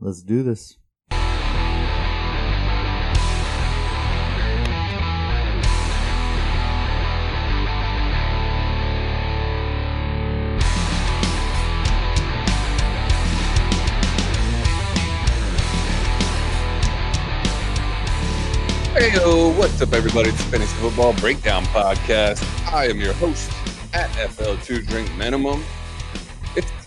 [0.00, 0.76] Let's do this.
[18.94, 19.10] Hey,
[19.56, 20.28] what's up, everybody?
[20.28, 22.44] It's Fantasy Football Breakdown Podcast.
[22.72, 23.50] I am your host
[23.94, 25.64] at FL2 Drink Minimum.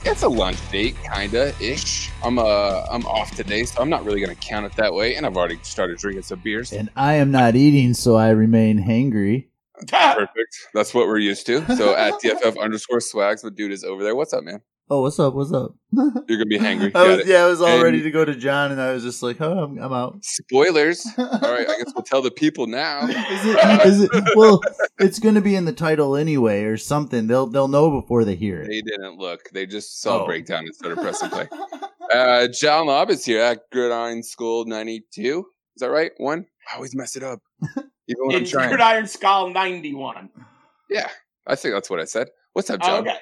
[0.03, 2.09] It's a lunch date, kinda ish.
[2.23, 5.15] I'm uh I'm off today, so I'm not really gonna count it that way.
[5.15, 6.73] And I've already started drinking some beers.
[6.73, 9.47] And I am not eating, so I remain hangry.
[9.87, 10.55] Perfect.
[10.73, 11.63] That's what we're used to.
[11.75, 14.15] So at DFF underscore swags, but dude is over there.
[14.15, 14.61] What's up, man?
[14.93, 15.33] Oh, what's up?
[15.35, 15.73] What's up?
[15.93, 16.93] You're gonna be hangry.
[16.93, 19.03] I was, yeah, I was all And- ready to go to John, and I was
[19.03, 21.07] just like, "Oh, I'm, I'm out." Spoilers.
[21.17, 23.07] All right, I guess we'll tell the people now.
[23.07, 23.85] Is it?
[23.85, 24.11] Is it?
[24.35, 24.59] Well,
[24.99, 27.27] it's going to be in the title anyway, or something.
[27.27, 28.67] They'll they'll know before they hear it.
[28.67, 29.49] They didn't look.
[29.53, 30.25] They just saw Oh.
[30.25, 31.47] breakdown and started pressing play.
[32.13, 35.45] Uh, John Laub is here at Gridiron School 92.
[35.75, 36.11] Is that right?
[36.17, 36.45] One?
[36.69, 37.39] I always mess it up.
[38.09, 38.67] Even when I'm It's trying.
[38.67, 40.29] Gridiron Skull 91.
[40.89, 41.07] Yeah,
[41.47, 42.27] I think that's what I said.
[42.51, 43.07] What's up, John?
[43.07, 43.15] Okay.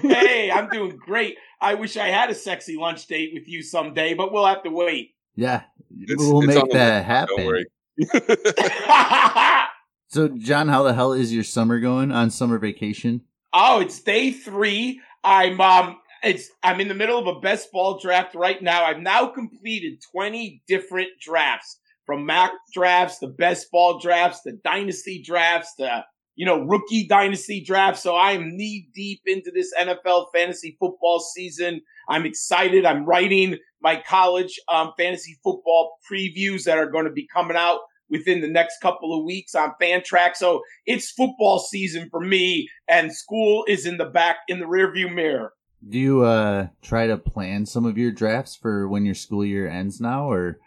[0.00, 1.36] Hey, I'm doing great.
[1.60, 4.70] I wish I had a sexy lunch date with you someday, but we'll have to
[4.70, 5.10] wait.
[5.36, 5.62] Yeah,
[6.00, 7.46] It's- we'll it's make that list, Don't happen.
[7.46, 7.66] worry.
[10.08, 13.22] So, John, how the hell is your summer going on summer vacation?
[13.54, 15.00] oh, it's day three.
[15.24, 18.84] I'm um it's I'm in the middle of a best ball draft right now.
[18.84, 21.78] I've now completed 20 different drafts.
[22.04, 26.04] From mock drafts, the best ball drafts, the dynasty drafts, the
[26.34, 27.98] you know, rookie dynasty draft.
[27.98, 31.82] So I am knee deep into this NFL fantasy football season.
[32.08, 32.84] I'm excited.
[32.84, 37.80] I'm writing my college um, fantasy football previews that are going to be coming out
[38.08, 40.36] within the next couple of weeks on Fantrax.
[40.36, 45.12] So it's football season for me, and school is in the back in the rearview
[45.12, 45.54] mirror.
[45.88, 49.68] Do you uh try to plan some of your drafts for when your school year
[49.68, 50.60] ends now, or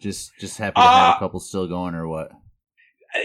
[0.00, 2.32] just just happy to have Uh, a couple still going, or what?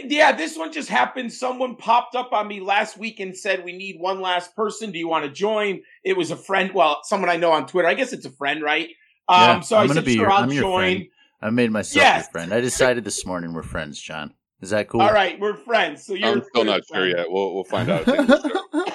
[0.06, 1.32] Yeah, this one just happened.
[1.32, 4.92] Someone popped up on me last week and said, We need one last person.
[4.92, 5.82] Do you want to join?
[6.04, 6.72] It was a friend.
[6.74, 7.88] Well, someone I know on Twitter.
[7.88, 8.90] I guess it's a friend, right?
[9.28, 10.96] Um, Yeah, so I I'm gonna said, be Sure, your- I'll I'm your join.
[10.98, 11.06] friend.
[11.42, 12.26] I made myself Yes.
[12.26, 12.54] your friend.
[12.54, 14.34] I decided this morning we're friends, John.
[14.62, 15.02] Is that cool?
[15.02, 16.06] All right, we're friends.
[16.06, 17.30] So you're I'm still Twitter not sure yet.
[17.30, 18.02] We'll we'll find out.
[18.02, 18.94] at the end of the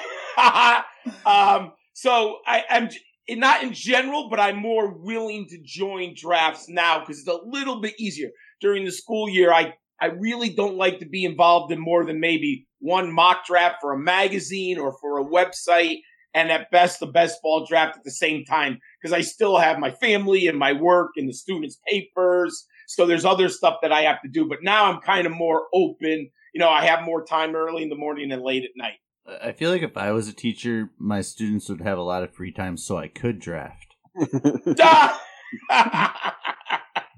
[1.15, 1.31] show.
[1.31, 2.89] um, so I, I'm
[3.31, 7.81] not in general, but I'm more willing to join drafts now because it's a little
[7.81, 8.31] bit easier
[8.61, 9.53] during the school year.
[9.53, 13.77] I I really don't like to be involved in more than maybe one mock draft
[13.81, 15.99] for a magazine or for a website,
[16.35, 19.79] and at best the best ball draft at the same time because I still have
[19.79, 22.67] my family and my work and the students' papers.
[22.87, 25.67] So there's other stuff that I have to do, but now I'm kind of more
[25.75, 26.31] open.
[26.55, 28.99] You know, I have more time early in the morning and late at night.
[29.43, 32.33] I feel like if I was a teacher, my students would have a lot of
[32.33, 33.95] free time, so I could draft.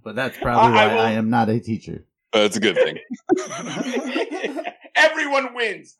[0.02, 2.06] But that's probably I- I why will- I am not a teacher.
[2.32, 2.98] That's a good thing.
[4.96, 5.96] Everyone wins.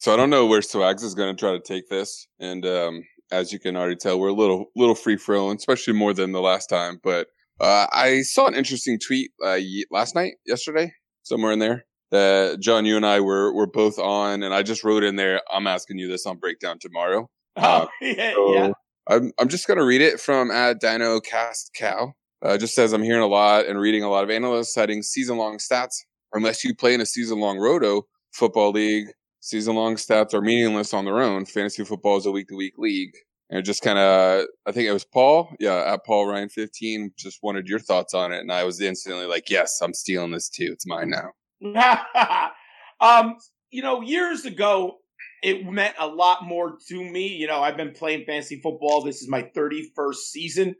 [0.00, 3.02] So I don't know where Swags is going to try to take this, and um,
[3.32, 6.40] as you can already tell, we're a little little free flowing, especially more than the
[6.40, 7.00] last time.
[7.02, 7.28] But
[7.60, 9.58] uh, I saw an interesting tweet uh,
[9.90, 10.92] last night, yesterday,
[11.22, 11.84] somewhere in there.
[12.10, 15.42] That John, you and I were were both on, and I just wrote in there.
[15.52, 17.28] I'm asking you this on breakdown tomorrow.
[17.56, 18.72] Uh, Oh, yeah, So yeah.
[19.08, 22.14] I'm I'm just gonna read it from at Dino Cast Cow.
[22.42, 25.36] Uh, just says I'm hearing a lot and reading a lot of analysts citing season
[25.36, 26.04] long stats.
[26.32, 29.06] Unless you play in a season long roto football league,
[29.40, 31.46] season long stats are meaningless on their own.
[31.46, 33.14] Fantasy football is a week to week league.
[33.50, 37.38] And just kind of, I think it was Paul, yeah, at Paul Ryan 15, just
[37.42, 38.40] wanted your thoughts on it.
[38.40, 40.68] And I was instantly like, yes, I'm stealing this too.
[40.70, 41.30] It's mine now.
[43.00, 43.36] um,
[43.70, 44.98] you know, years ago,
[45.42, 47.28] it meant a lot more to me.
[47.28, 49.02] You know, I've been playing fantasy football.
[49.02, 50.74] This is my 31st season.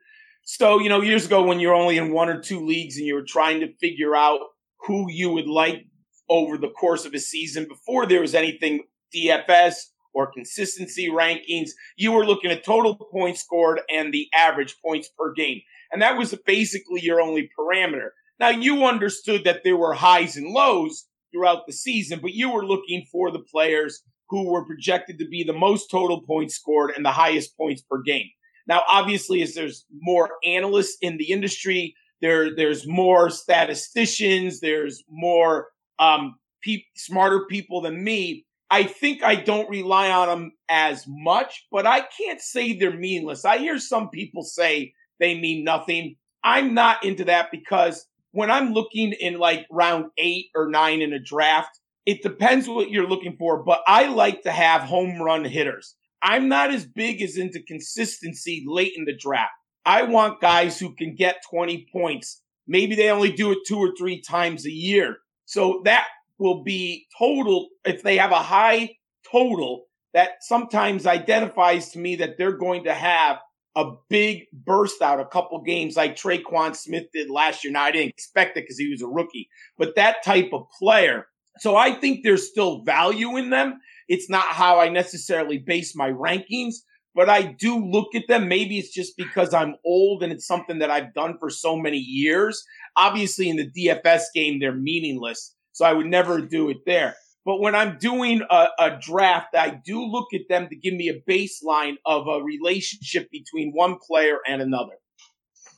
[0.50, 3.14] So, you know, years ago when you're only in one or two leagues and you
[3.14, 4.40] were trying to figure out
[4.86, 5.84] who you would like
[6.30, 9.74] over the course of a season before there was anything DFS
[10.14, 15.34] or consistency rankings, you were looking at total points scored and the average points per
[15.34, 15.60] game.
[15.92, 18.08] And that was basically your only parameter.
[18.40, 22.64] Now you understood that there were highs and lows throughout the season, but you were
[22.64, 27.04] looking for the players who were projected to be the most total points scored and
[27.04, 28.30] the highest points per game.
[28.68, 35.68] Now, obviously, as there's more analysts in the industry, there there's more statisticians, there's more
[35.98, 38.44] um, pe- smarter people than me.
[38.70, 43.46] I think I don't rely on them as much, but I can't say they're meaningless.
[43.46, 46.16] I hear some people say they mean nothing.
[46.44, 51.14] I'm not into that because when I'm looking in like round eight or nine in
[51.14, 55.44] a draft, it depends what you're looking for, but I like to have home run
[55.44, 55.94] hitters.
[56.22, 59.52] I'm not as big as into consistency late in the draft.
[59.84, 62.42] I want guys who can get 20 points.
[62.66, 65.18] Maybe they only do it two or three times a year.
[65.46, 66.06] So that
[66.38, 67.68] will be total.
[67.84, 68.96] If they have a high
[69.30, 73.38] total, that sometimes identifies to me that they're going to have
[73.76, 77.72] a big burst out a couple games like Tre'Quan Smith did last year.
[77.72, 81.26] Now I didn't expect it because he was a rookie, but that type of player.
[81.58, 83.80] So I think there's still value in them.
[84.08, 86.76] It's not how I necessarily base my rankings,
[87.14, 88.48] but I do look at them.
[88.48, 91.98] Maybe it's just because I'm old and it's something that I've done for so many
[91.98, 92.64] years.
[92.96, 95.54] Obviously in the DFS game, they're meaningless.
[95.72, 97.14] So I would never do it there.
[97.44, 101.08] But when I'm doing a, a, draft, I do look at them to give me
[101.08, 104.94] a baseline of a relationship between one player and another.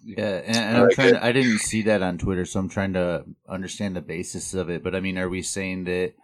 [0.02, 1.14] Yeah, and, and I'm trying.
[1.14, 4.70] To, I didn't see that on Twitter, so I'm trying to understand the basis of
[4.70, 4.82] it.
[4.82, 6.14] But I mean, are we saying that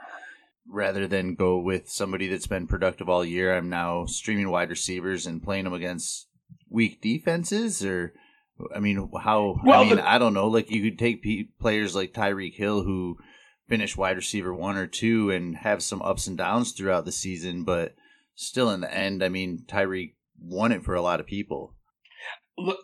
[0.68, 5.26] rather than go with somebody that's been productive all year, I'm now streaming wide receivers
[5.26, 6.28] and playing them against
[6.68, 8.12] weak defenses, or
[8.74, 9.60] I mean, how?
[9.64, 10.48] Well, I mean, the, I don't know.
[10.48, 11.24] Like you could take
[11.60, 13.18] players like Tyreek Hill who
[13.68, 17.64] finish wide receiver one or two and have some ups and downs throughout the season,
[17.64, 17.94] but
[18.34, 21.74] still in the end, I mean, Tyreek won it for a lot of people.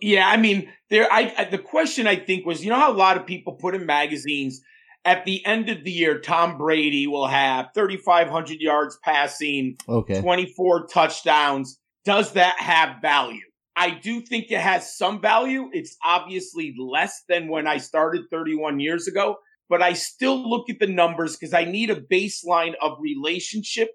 [0.03, 1.09] Yeah, I mean, there.
[1.11, 3.87] I the question I think was, you know, how a lot of people put in
[3.87, 4.61] magazines
[5.05, 10.87] at the end of the year, Tom Brady will have 3,500 yards passing, okay, 24
[10.87, 11.79] touchdowns.
[12.05, 13.43] Does that have value?
[13.75, 15.71] I do think it has some value.
[15.73, 19.37] It's obviously less than when I started 31 years ago,
[19.69, 23.89] but I still look at the numbers because I need a baseline of relationship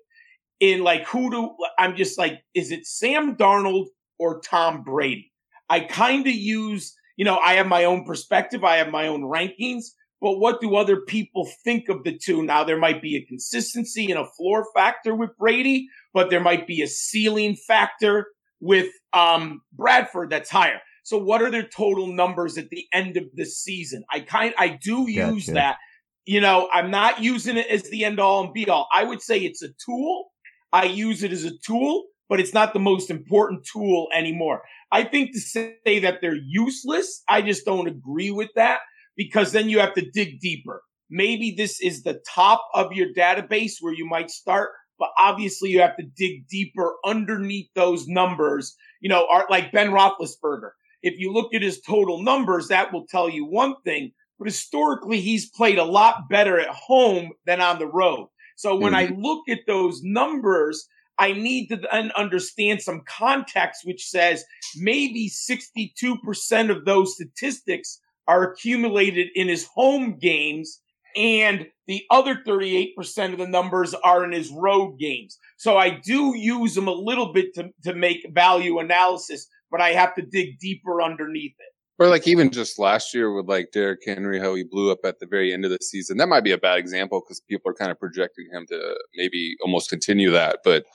[0.60, 3.86] in like who do I'm just like, is it Sam Darnold
[4.18, 5.31] or Tom Brady?
[5.69, 9.21] I kind of use, you know, I have my own perspective, I have my own
[9.21, 9.86] rankings,
[10.21, 12.43] but what do other people think of the two?
[12.43, 16.65] Now there might be a consistency and a floor factor with Brady, but there might
[16.65, 18.27] be a ceiling factor
[18.59, 20.79] with um Bradford that's higher.
[21.03, 24.03] So what are their total numbers at the end of the season?
[24.11, 25.53] I kind I do use gotcha.
[25.53, 25.77] that.
[26.25, 28.89] You know, I'm not using it as the end all and be all.
[28.93, 30.25] I would say it's a tool.
[30.73, 34.63] I use it as a tool, but it's not the most important tool anymore.
[34.91, 38.79] I think to say that they're useless, I just don't agree with that
[39.17, 40.83] because then you have to dig deeper.
[41.09, 44.69] Maybe this is the top of your database where you might start,
[44.99, 48.75] but obviously you have to dig deeper underneath those numbers.
[49.01, 50.71] You know, are like Ben Roethlisberger.
[51.01, 54.11] If you look at his total numbers, that will tell you one thing.
[54.37, 58.27] But historically, he's played a lot better at home than on the road.
[58.55, 59.13] So when mm-hmm.
[59.13, 60.87] I look at those numbers,
[61.19, 64.43] I need to then understand some context, which says
[64.75, 70.81] maybe 62% of those statistics are accumulated in his home games
[71.15, 72.94] and the other 38%
[73.31, 75.39] of the numbers are in his road games.
[75.57, 79.89] So I do use them a little bit to, to make value analysis, but I
[79.89, 81.74] have to dig deeper underneath it.
[82.00, 85.19] Or like even just last year with like Derrick Henry, how he blew up at
[85.19, 86.18] the very end of the season.
[86.18, 89.56] That might be a bad example because people are kind of projecting him to maybe
[89.63, 90.59] almost continue that.
[90.63, 90.85] But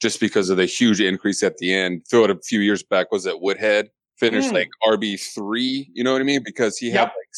[0.00, 3.10] just because of the huge increase at the end, throw it a few years back,
[3.10, 3.88] was it Woodhead?
[4.22, 4.54] Finished mm.
[4.54, 6.42] like RB three, you know what I mean?
[6.44, 6.94] Because he yep.
[6.94, 7.34] had like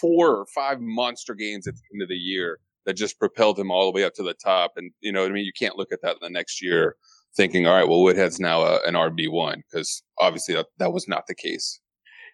[0.00, 3.70] four or five monster games at the end of the year that just propelled him
[3.70, 4.72] all the way up to the top.
[4.76, 5.44] And you know what I mean?
[5.44, 6.96] You can't look at that in the next year
[7.36, 11.06] thinking, all right, well, Woodhead's now a, an RB one because obviously that, that was
[11.06, 11.80] not the case.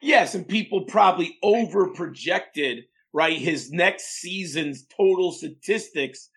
[0.00, 6.28] Yes, and people probably over projected right his next season's total statistics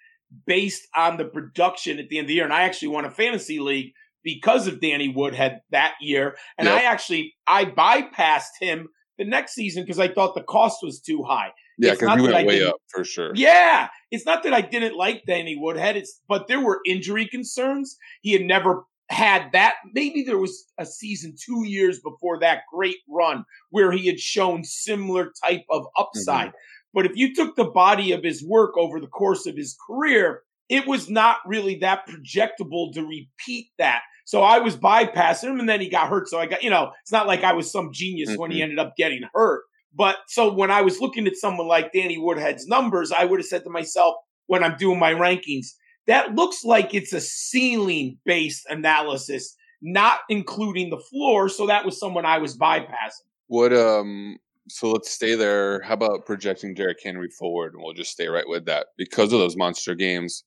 [0.46, 2.44] based on the production at the end of the year.
[2.44, 3.94] And I actually won a fantasy league
[4.26, 6.82] because of Danny Woodhead that year, and yep.
[6.82, 11.24] I actually I bypassed him the next season because I thought the cost was too
[11.24, 11.54] high.
[11.78, 13.32] Yeah, because we went way up for sure.
[13.36, 15.96] Yeah, it's not that I didn't like Danny Woodhead.
[15.96, 17.98] It's but there were injury concerns.
[18.22, 19.76] He had never had that.
[19.94, 24.64] Maybe there was a season two years before that great run where he had shown
[24.64, 26.48] similar type of upside.
[26.48, 26.58] Mm-hmm.
[26.94, 30.42] But if you took the body of his work over the course of his career,
[30.70, 34.02] it was not really that projectable to repeat that.
[34.26, 36.28] So I was bypassing him and then he got hurt.
[36.28, 38.42] So I got, you know, it's not like I was some genius mm-hmm.
[38.42, 38.64] when he mm-hmm.
[38.64, 39.64] ended up getting hurt.
[39.94, 43.48] But so when I was looking at someone like Danny Woodhead's numbers, I would have
[43.48, 44.16] said to myself
[44.48, 45.68] when I'm doing my rankings,
[46.08, 51.48] that looks like it's a ceiling based analysis, not including the floor.
[51.48, 53.26] So that was someone I was bypassing.
[53.48, 55.82] What, um, so let's stay there.
[55.82, 57.74] How about projecting Derrick Henry forward?
[57.74, 60.44] And we'll just stay right with that because of those monster games.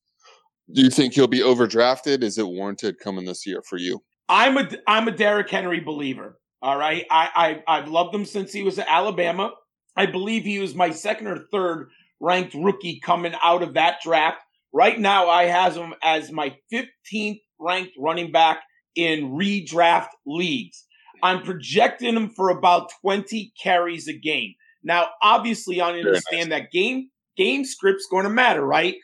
[0.72, 2.22] Do you think he'll be overdrafted?
[2.22, 4.02] Is it warranted coming this year for you?
[4.28, 6.38] I'm a I'm a Derrick Henry believer.
[6.60, 7.06] All right.
[7.10, 9.52] I, I, I've loved him since he was at Alabama.
[9.96, 11.88] I believe he was my second or third
[12.20, 14.38] ranked rookie coming out of that draft.
[14.72, 18.62] Right now, I have him as my 15th ranked running back
[18.94, 20.84] in redraft leagues.
[21.22, 24.54] I'm projecting him for about 20 carries a game.
[24.82, 26.60] Now, obviously, I understand nice.
[26.60, 28.96] that game game script's going to matter, right?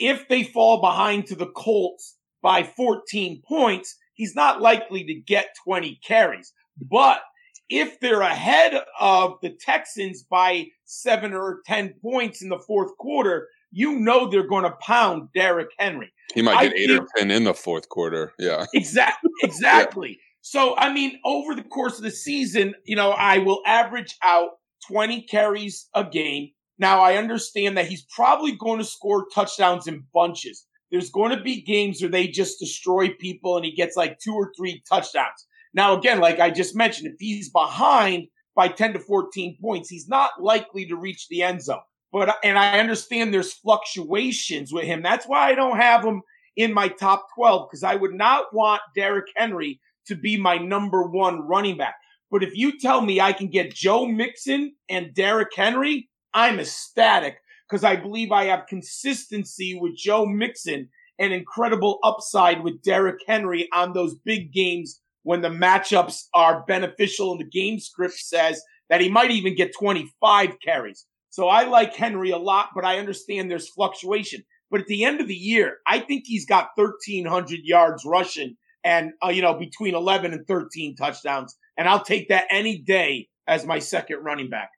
[0.00, 5.54] If they fall behind to the Colts by 14 points, he's not likely to get
[5.64, 6.52] 20 carries.
[6.80, 7.20] But
[7.68, 13.46] if they're ahead of the Texans by seven or 10 points in the fourth quarter,
[13.70, 16.12] you know they're going to pound Derrick Henry.
[16.34, 18.32] He might get I eight think, or 10 in the fourth quarter.
[18.38, 18.66] Yeah.
[18.74, 19.30] Exactly.
[19.42, 20.08] Exactly.
[20.10, 20.16] yeah.
[20.42, 24.50] So, I mean, over the course of the season, you know, I will average out
[24.88, 26.50] 20 carries a game.
[26.80, 30.66] Now, I understand that he's probably going to score touchdowns in bunches.
[30.90, 34.32] There's going to be games where they just destroy people and he gets like two
[34.32, 35.46] or three touchdowns.
[35.74, 40.08] Now, again, like I just mentioned, if he's behind by 10 to 14 points, he's
[40.08, 41.82] not likely to reach the end zone.
[42.12, 45.02] But, and I understand there's fluctuations with him.
[45.02, 46.22] That's why I don't have him
[46.56, 51.02] in my top 12 because I would not want Derrick Henry to be my number
[51.02, 51.96] one running back.
[52.30, 57.38] But if you tell me I can get Joe Mixon and Derrick Henry, I'm ecstatic
[57.68, 63.68] because I believe I have consistency with Joe Mixon and incredible upside with Derrick Henry
[63.72, 69.00] on those big games when the matchups are beneficial and the game script says that
[69.00, 71.06] he might even get 25 carries.
[71.28, 74.42] So I like Henry a lot, but I understand there's fluctuation.
[74.70, 79.12] But at the end of the year, I think he's got 1,300 yards rushing and,
[79.24, 81.56] uh, you know, between 11 and 13 touchdowns.
[81.76, 84.70] And I'll take that any day as my second running back.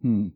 [0.00, 0.28] Hmm.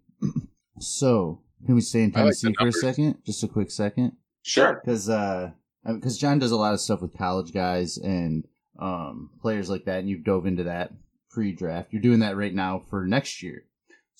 [0.80, 3.18] So can we stay in Tennessee like for a second?
[3.24, 4.12] Just a quick second.
[4.42, 4.80] Sure.
[4.84, 5.50] Because, uh,
[5.86, 8.44] because John does a lot of stuff with college guys and
[8.78, 10.92] um, players like that, and you've dove into that
[11.30, 11.92] pre-draft.
[11.92, 13.64] You're doing that right now for next year.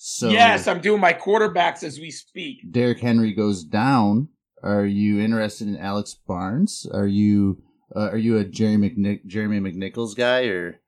[0.01, 2.71] So yes, I'm doing my quarterbacks as we speak.
[2.71, 4.29] Derrick Henry goes down.
[4.63, 6.87] Are you interested in Alex Barnes?
[6.93, 7.61] Are you
[7.95, 10.79] uh, are you a Jerry McNick- Jeremy McNichols guy or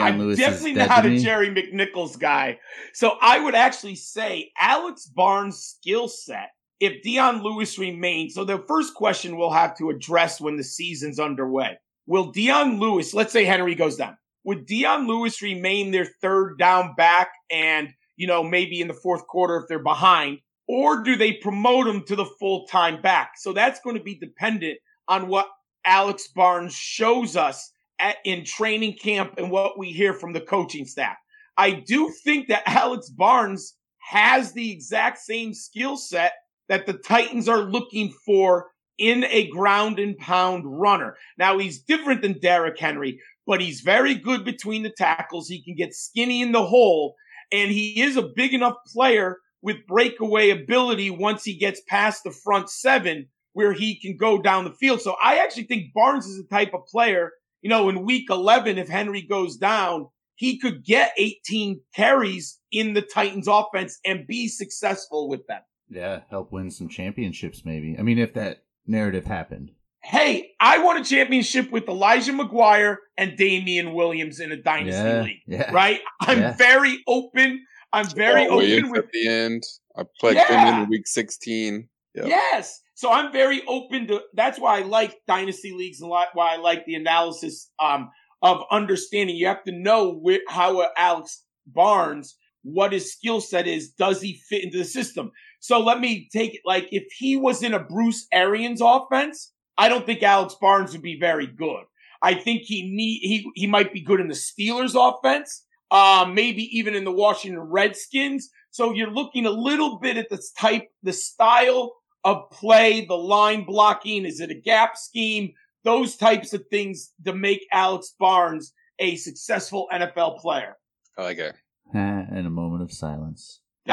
[0.00, 2.58] I'm Lewis definitely not a Jerry McNichols guy.
[2.94, 6.50] So I would actually say Alex Barnes' skill set.
[6.80, 11.20] If Dion Lewis remains, so the first question we'll have to address when the season's
[11.20, 16.58] underway Will Dion Lewis, let's say Henry goes down, would Dion Lewis remain their third
[16.58, 20.38] down back and, you know, maybe in the fourth quarter if they're behind?
[20.68, 23.32] Or do they promote him to the full time back?
[23.36, 25.48] So that's going to be dependent on what
[25.84, 27.71] Alex Barnes shows us
[28.02, 31.16] at, in training camp and what we hear from the coaching staff.
[31.56, 33.76] I do think that Alex Barnes
[34.10, 36.32] has the exact same skill set
[36.68, 41.16] that the Titans are looking for in a ground and pound runner.
[41.38, 45.48] Now he's different than Derrick Henry, but he's very good between the tackles.
[45.48, 47.14] He can get skinny in the hole
[47.52, 52.30] and he is a big enough player with breakaway ability once he gets past the
[52.30, 55.00] front seven where he can go down the field.
[55.00, 57.30] So I actually think Barnes is the type of player,
[57.62, 62.94] you know, in week 11, if Henry goes down, he could get 18 carries in
[62.94, 65.62] the Titans offense and be successful with them.
[65.88, 67.96] Yeah, help win some championships maybe.
[67.98, 69.70] I mean, if that narrative happened.
[70.02, 75.22] Hey, I won a championship with Elijah McGuire and Damien Williams in a dynasty yeah,
[75.22, 75.42] league.
[75.46, 76.00] Yeah, right?
[76.20, 76.56] I'm yeah.
[76.56, 77.64] very open.
[77.92, 79.62] I'm very oh, open with at the end.
[79.96, 80.74] I played yeah.
[80.74, 81.88] him in week 16.
[82.14, 82.26] Yep.
[82.26, 82.80] Yes.
[82.94, 86.56] So I'm very open to that's why I like dynasty leagues and lot why I
[86.56, 88.10] like the analysis um,
[88.42, 89.36] of understanding.
[89.36, 93.90] You have to know where, how Alex Barnes, what his skill set is.
[93.92, 95.32] Does he fit into the system?
[95.60, 99.88] So let me take it like if he was in a Bruce Arians offense, I
[99.88, 101.84] don't think Alex Barnes would be very good.
[102.20, 106.64] I think he need he he might be good in the Steelers offense, uh, maybe
[106.76, 108.50] even in the Washington Redskins.
[108.70, 111.92] So you're looking a little bit at the type, the style
[112.24, 114.24] of play, the line blocking.
[114.24, 115.52] Is it a gap scheme?
[115.84, 120.76] Those types of things to make Alex Barnes a successful NFL player.
[121.18, 121.54] I like it.
[121.94, 123.60] In a moment of silence.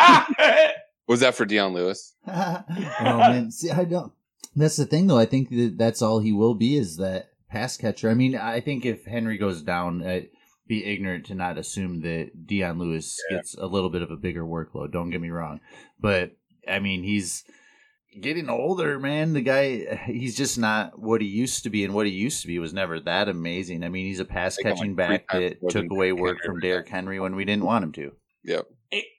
[1.08, 2.14] Was that for Dion Lewis?
[2.28, 2.64] oh
[3.00, 4.14] man, see, I don't.
[4.56, 5.18] That's the thing, though.
[5.18, 8.10] I think that that's all he will be is that pass catcher.
[8.10, 10.30] I mean, I think if Henry goes down, I'd
[10.68, 13.38] be ignorant to not assume that Dion Lewis yeah.
[13.38, 14.92] gets a little bit of a bigger workload.
[14.92, 15.60] Don't get me wrong,
[16.00, 16.34] but
[16.68, 17.44] I mean, he's
[18.20, 19.34] getting older, man.
[19.34, 22.48] The guy, he's just not what he used to be, and what he used to
[22.48, 23.84] be was never that amazing.
[23.84, 27.20] I mean, he's a pass catching like back that took away work from Derrick Henry
[27.20, 28.12] when we didn't want him to.
[28.44, 28.66] Yep.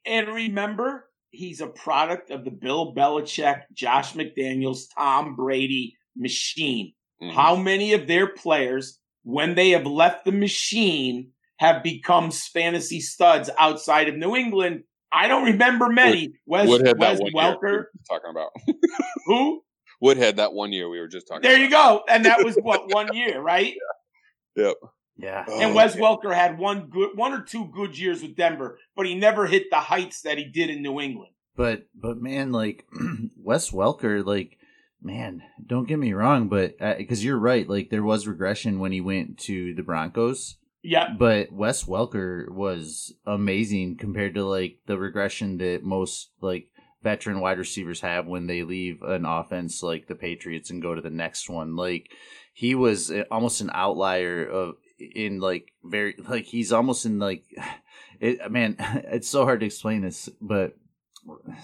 [0.07, 6.93] And remember, he's a product of the Bill Belichick, Josh McDaniels, Tom Brady machine.
[7.23, 7.37] Mm-hmm.
[7.37, 13.51] How many of their players, when they have left the machine, have become fantasy studs
[13.59, 14.83] outside of New England?
[15.13, 16.35] I don't remember many.
[16.47, 17.63] Wes, Woodhead Wes that one Welker.
[17.63, 18.51] Year we talking about.
[19.27, 19.63] Who?
[20.01, 21.63] Woodhead that one year we were just talking There about.
[21.65, 22.03] you go.
[22.09, 23.75] And that was what, one year, right?
[24.57, 24.65] Yeah.
[24.67, 24.77] Yep.
[25.19, 25.45] Yeah.
[25.49, 29.15] and Wes Welker had one good, one or two good years with Denver, but he
[29.15, 31.33] never hit the heights that he did in New England.
[31.57, 32.87] But but man, like
[33.37, 34.57] Wes Welker, like
[35.03, 38.93] man, don't get me wrong, but because uh, you're right, like there was regression when
[38.93, 40.57] he went to the Broncos.
[40.83, 41.15] Yeah.
[41.19, 46.69] But Wes Welker was amazing compared to like the regression that most like
[47.03, 51.01] veteran wide receivers have when they leave an offense like the Patriots and go to
[51.01, 51.77] the next one.
[51.77, 52.11] Like
[52.53, 57.45] he was almost an outlier of in like very like he's almost in like
[58.21, 60.77] it man it's so hard to explain this but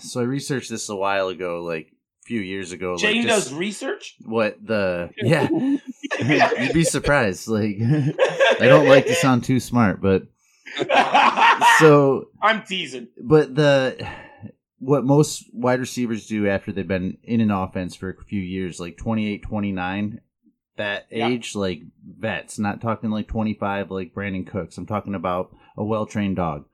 [0.00, 1.92] so i researched this a while ago like
[2.26, 5.49] few years ago jane like does research what the yeah
[6.61, 10.25] you'd be surprised like i don't like to sound too smart but
[11.78, 14.06] so i'm teasing but the
[14.78, 18.80] what most wide receivers do after they've been in an offense for a few years
[18.80, 20.21] like 28 29
[20.76, 21.61] that age, yeah.
[21.61, 24.76] like vets, not talking like 25 like Brandin Cooks.
[24.76, 26.66] I'm talking about a well trained dog.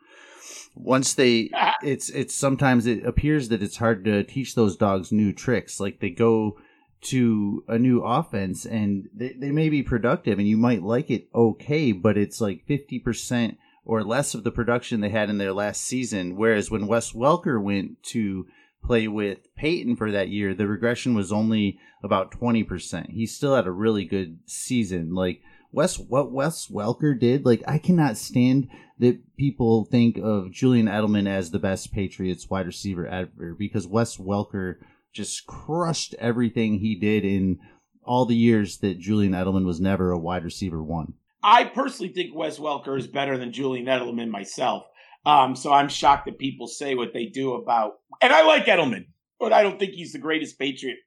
[0.75, 1.51] Once they,
[1.83, 5.81] it's, it's sometimes it appears that it's hard to teach those dogs new tricks.
[5.81, 6.59] Like they go
[7.03, 11.29] to a new offense and they, they may be productive and you might like it
[11.35, 15.83] okay, but it's like 50% or less of the production they had in their last
[15.83, 16.37] season.
[16.37, 18.47] Whereas when Wes Welker went to
[18.85, 23.11] play with Peyton for that year, the regression was only about 20%.
[23.11, 25.15] He still had a really good season.
[25.15, 25.41] Like
[25.73, 28.69] Wes, what Wes Welker did, like I cannot stand
[29.03, 34.17] that people think of Julian Edelman as the best Patriots wide receiver ever because Wes
[34.17, 34.77] Welker
[35.13, 37.59] just crushed everything he did in
[38.05, 41.15] all the years that Julian Edelman was never a wide receiver one.
[41.43, 44.85] I personally think Wes Welker is better than Julian Edelman myself.
[45.27, 49.07] Um, so I'm shocked that people say what they do about, and I like Edelman,
[49.41, 50.99] but I don't think he's the greatest Patriot.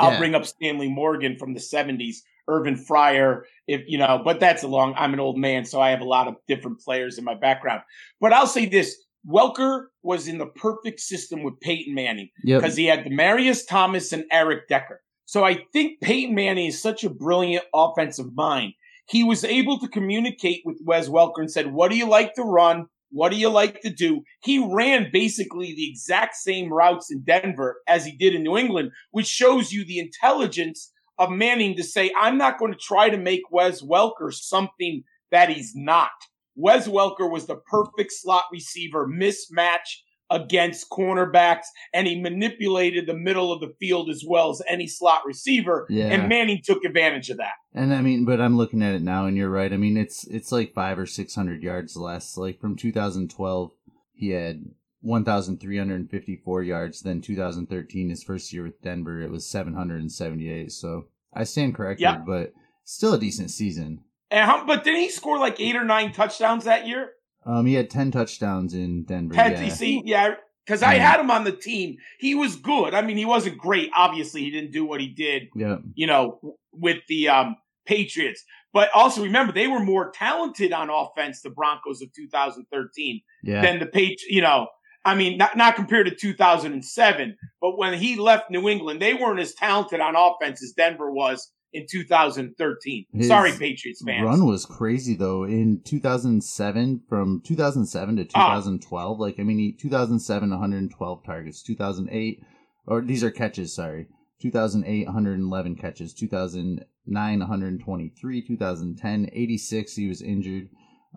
[0.00, 0.18] I'll yeah.
[0.18, 2.16] bring up Stanley Morgan from the 70s,
[2.48, 5.90] Irving Fryar, if you know, but that's a long, I'm an old man, so I
[5.90, 7.82] have a lot of different players in my background.
[8.20, 8.96] But I'll say this
[9.28, 12.82] Welker was in the perfect system with Peyton Manning because yep.
[12.82, 15.00] he had Demaryius Thomas and Eric Decker.
[15.24, 18.74] So I think Peyton Manning is such a brilliant offensive mind.
[19.08, 22.42] He was able to communicate with Wes Welker and said, What do you like to
[22.42, 22.86] run?
[23.10, 24.22] What do you like to do?
[24.42, 28.90] He ran basically the exact same routes in Denver as he did in New England,
[29.10, 33.16] which shows you the intelligence of Manning to say, I'm not going to try to
[33.16, 36.10] make Wes Welker something that he's not.
[36.54, 40.00] Wes Welker was the perfect slot receiver mismatch
[40.30, 45.20] against cornerbacks and he manipulated the middle of the field as well as any slot
[45.24, 46.06] receiver yeah.
[46.06, 47.52] and Manning took advantage of that.
[47.72, 49.72] And I mean but I'm looking at it now and you're right.
[49.72, 53.70] I mean it's it's like 5 or 600 yards less like from 2012
[54.14, 54.64] he had
[55.06, 61.74] 1354 yards then 2013 his first year with Denver it was 778 so I stand
[61.74, 62.24] corrected yep.
[62.26, 62.52] but
[62.84, 64.00] still a decent season.
[64.30, 67.10] And how, but didn't he score like 8 or 9 touchdowns that year?
[67.46, 69.34] Um, he had ten touchdowns in Denver.
[69.34, 69.68] Ten, yeah.
[69.68, 70.34] See, yeah,
[70.66, 71.96] because I had him on the team.
[72.18, 72.92] He was good.
[72.92, 73.90] I mean, he wasn't great.
[73.94, 75.44] Obviously, he didn't do what he did.
[75.54, 75.76] Yeah.
[75.94, 76.40] You know,
[76.72, 78.42] with the um, Patriots,
[78.72, 81.40] but also remember they were more talented on offense.
[81.40, 83.62] The Broncos of 2013 yeah.
[83.62, 84.24] than the Patriots.
[84.28, 84.66] You know,
[85.06, 89.38] I mean, not not compared to 2007, but when he left New England, they weren't
[89.38, 93.06] as talented on offense as Denver was in 2013.
[93.12, 94.24] His Sorry, Patriots fans.
[94.24, 99.20] Run was crazy though in 2007 from 2007 to 2012.
[99.20, 102.42] Like I mean, he, 2007 112 targets, 2008
[102.88, 103.72] or these are catches.
[103.72, 104.08] Sorry,
[104.42, 109.94] 2008 111 catches, 2009 123, 2010 86.
[109.94, 110.68] He was injured.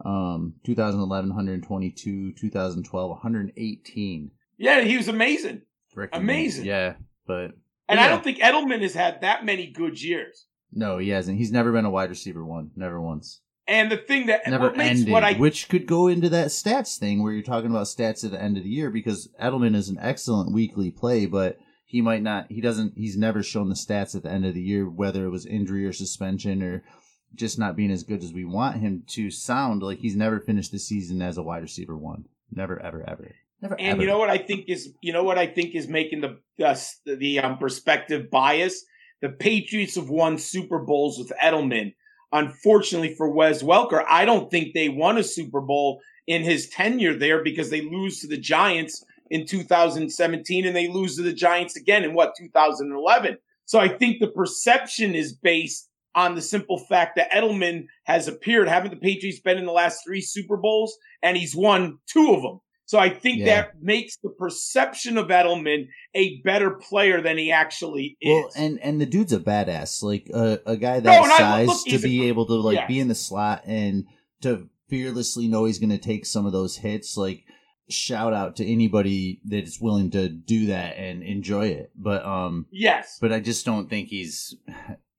[0.05, 4.31] Um, 2011 122, 2012 118.
[4.57, 5.61] Yeah, he was amazing.
[6.13, 6.65] amazing.
[6.65, 7.51] Yeah, but
[7.87, 8.05] and yeah.
[8.05, 10.45] I don't think Edelman has had that many good years.
[10.71, 11.37] No, he hasn't.
[11.37, 12.71] He's never been a wide receiver one.
[12.75, 13.41] Never once.
[13.67, 16.97] And the thing that never what ended, what I, which could go into that stats
[16.97, 19.89] thing where you're talking about stats at the end of the year because Edelman is
[19.89, 22.51] an excellent weekly play, but he might not.
[22.51, 22.93] He doesn't.
[22.95, 25.85] He's never shown the stats at the end of the year, whether it was injury
[25.85, 26.83] or suspension or
[27.35, 29.81] just not being as good as we want him to sound.
[29.81, 32.25] Like he's never finished the season as a wide receiver one.
[32.51, 33.31] Never, ever, ever.
[33.61, 34.01] Never, and ever.
[34.01, 36.75] you know what I think is, you know what I think is making the uh,
[37.05, 38.83] the um, perspective bias.
[39.21, 41.93] The Patriots have won Super Bowls with Edelman.
[42.31, 47.17] Unfortunately for Wes Welker, I don't think they won a Super Bowl in his tenure
[47.17, 51.75] there because they lose to the Giants in 2017 and they lose to the Giants
[51.75, 53.37] again in what 2011.
[53.65, 55.88] So I think the perception is based
[56.19, 58.67] on the simple fact that Edelman has appeared.
[58.67, 62.41] Haven't the Patriots been in the last three Super Bowls and he's won two of
[62.41, 62.59] them?
[62.85, 63.45] So I think yeah.
[63.45, 68.33] that makes the perception of Edelman a better player than he actually is.
[68.33, 71.85] Well, and and the dude's a badass, like a, a guy that no, size look,
[71.85, 74.05] to be a, able to like be in the slot and
[74.41, 77.15] to fearlessly know he's going to take some of those hits.
[77.15, 77.43] Like
[77.89, 81.91] shout out to anybody that is willing to do that and enjoy it.
[81.95, 84.55] But um, yes, but I just don't think he's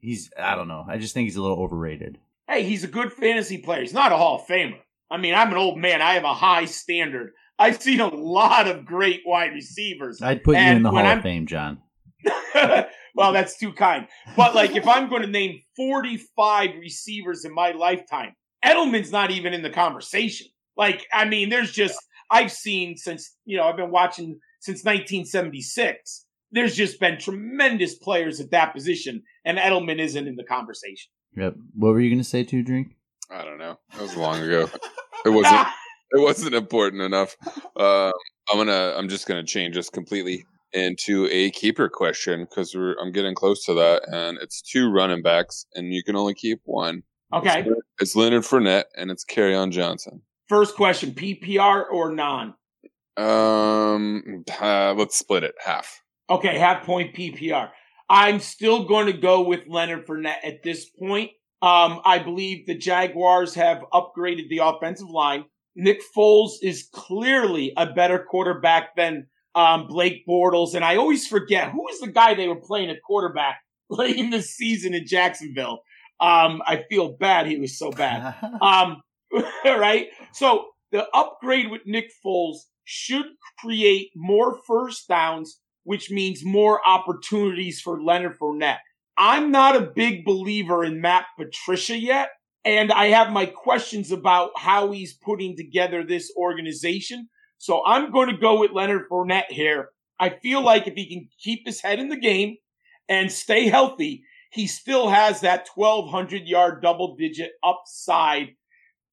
[0.00, 0.84] he's I don't know.
[0.88, 2.18] I just think he's a little overrated.
[2.48, 3.80] Hey, he's a good fantasy player.
[3.80, 4.78] He's not a Hall of Famer.
[5.10, 6.02] I mean, I'm an old man.
[6.02, 7.32] I have a high standard.
[7.58, 10.22] I've seen a lot of great wide receivers.
[10.22, 11.82] I'd put you in the Hall I'm, of Fame, John.
[13.14, 14.06] well, that's too kind.
[14.36, 18.34] But like, if I'm going to name 45 receivers in my lifetime,
[18.64, 20.46] Edelman's not even in the conversation.
[20.76, 21.98] Like, I mean, there's just
[22.30, 26.26] I've seen since you know I've been watching since 1976.
[26.52, 31.10] There's just been tremendous players at that position, and Edelman isn't in the conversation.
[31.36, 31.54] Yep.
[31.74, 32.96] What were you going to say to drink?
[33.30, 33.78] I don't know.
[33.92, 34.68] That was long ago.
[35.24, 35.66] It wasn't.
[36.10, 37.36] it wasn't important enough.
[37.76, 38.10] Uh,
[38.50, 38.94] I'm gonna.
[38.96, 43.74] I'm just gonna change this completely into a keeper question because I'm getting close to
[43.74, 47.02] that, and it's two running backs, and you can only keep one.
[47.32, 47.60] Okay.
[47.60, 50.22] It's, it's Leonard Fournette and it's Kerryon Johnson.
[50.48, 52.54] First question: PPR or non?
[53.16, 56.02] Um, uh, let's split it half.
[56.30, 57.70] Okay, half point PPR.
[58.08, 61.30] I'm still going to go with Leonard Fournette at this point.
[61.62, 65.44] Um, I believe the Jaguars have upgraded the offensive line.
[65.76, 70.74] Nick Foles is clearly a better quarterback than um, Blake Bortles.
[70.74, 74.30] And I always forget who was the guy they were playing at quarterback late in
[74.30, 75.80] the season in Jacksonville.
[76.20, 77.46] Um, I feel bad.
[77.46, 78.34] He was so bad.
[78.60, 79.02] um,
[79.64, 80.08] right.
[80.32, 83.26] So the upgrade with Nick Foles should
[83.58, 88.78] create more first downs, which means more opportunities for Leonard Fournette.
[89.16, 92.30] I'm not a big believer in Matt Patricia yet.
[92.64, 97.28] And I have my questions about how he's putting together this organization.
[97.58, 99.90] So I'm going to go with Leonard Fournette here.
[100.18, 102.56] I feel like if he can keep his head in the game
[103.08, 108.56] and stay healthy, he still has that 1200 yard double digit upside.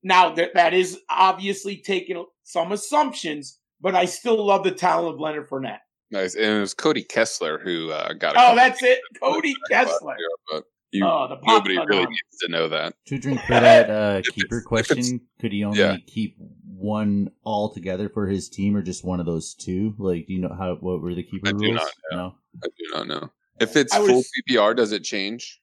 [0.04, 5.20] Now that, that is obviously taking some assumptions, but I still love the talent of
[5.20, 5.80] Leonard Fournette.
[6.12, 6.36] Nice.
[6.36, 8.36] And it was Cody Kessler who uh, got.
[8.36, 8.42] It.
[8.42, 10.16] Oh, that's it, Cody Kessler.
[10.52, 12.94] but you, oh, the nobody really needs to know that.
[13.08, 15.98] To drink for that uh, keeper question, could he only yeah.
[16.08, 19.94] keep one all together for his team, or just one of those two?
[19.98, 21.62] Like, do you know how what were the keeper I rules?
[21.62, 22.18] Do not know.
[22.18, 22.36] No?
[22.64, 23.32] I do not know.
[23.60, 25.60] If it's I full was, PPR, does it change?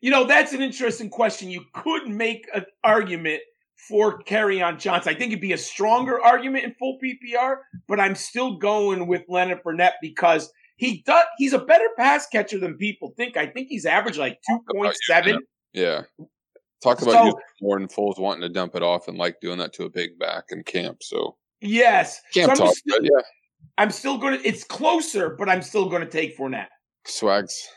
[0.00, 1.50] You know, that's an interesting question.
[1.50, 3.42] You could make an argument
[3.88, 5.14] for Kerryon Johnson.
[5.14, 7.56] I think it'd be a stronger argument in full PPR,
[7.88, 11.24] but I'm still going with Leonard Fournette because he does.
[11.38, 13.36] He's a better pass catcher than people think.
[13.36, 15.40] I think he's averaged like two point seven.
[15.72, 16.02] Yeah.
[16.82, 19.58] Talk about so, you more than Foles wanting to dump it off and like doing
[19.58, 21.02] that to a big back in camp.
[21.02, 23.22] So yes, camp so talk, still, yeah.
[23.78, 24.46] I'm still going to.
[24.46, 26.66] It's closer, but I'm still going to take Fournette.
[27.06, 27.68] Swags,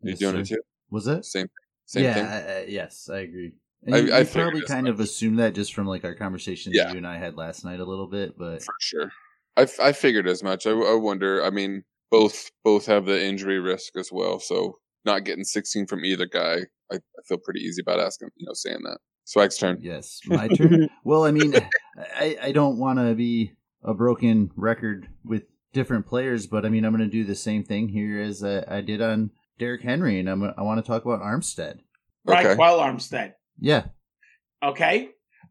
[0.00, 0.40] you yes, doing sir.
[0.40, 0.62] it too?
[0.90, 1.48] Was it same?
[1.86, 2.24] Same yeah, thing.
[2.24, 3.52] Uh, yes, I agree.
[3.84, 6.72] And I, you, I you probably kind of assumed that just from like our conversation
[6.74, 6.90] yeah.
[6.92, 9.12] you and I had last night a little bit, but for sure,
[9.56, 10.66] I, I figured as much.
[10.66, 11.44] I, I wonder.
[11.44, 16.04] I mean, both both have the injury risk as well, so not getting 16 from
[16.04, 18.98] either guy, I, I feel pretty easy about asking, you know, saying that.
[19.24, 19.78] Swag's turn.
[19.80, 20.88] Yes, my turn.
[21.04, 21.54] well, I mean,
[22.16, 26.84] I, I don't want to be a broken record with different players, but I mean,
[26.84, 30.18] I'm going to do the same thing here as I, I did on Derrick Henry,
[30.18, 31.78] and I'm, I want to talk about Armstead.
[32.24, 32.56] Right, okay.
[32.56, 33.34] well, Armstead.
[33.58, 33.86] Yeah.
[34.62, 35.10] Okay.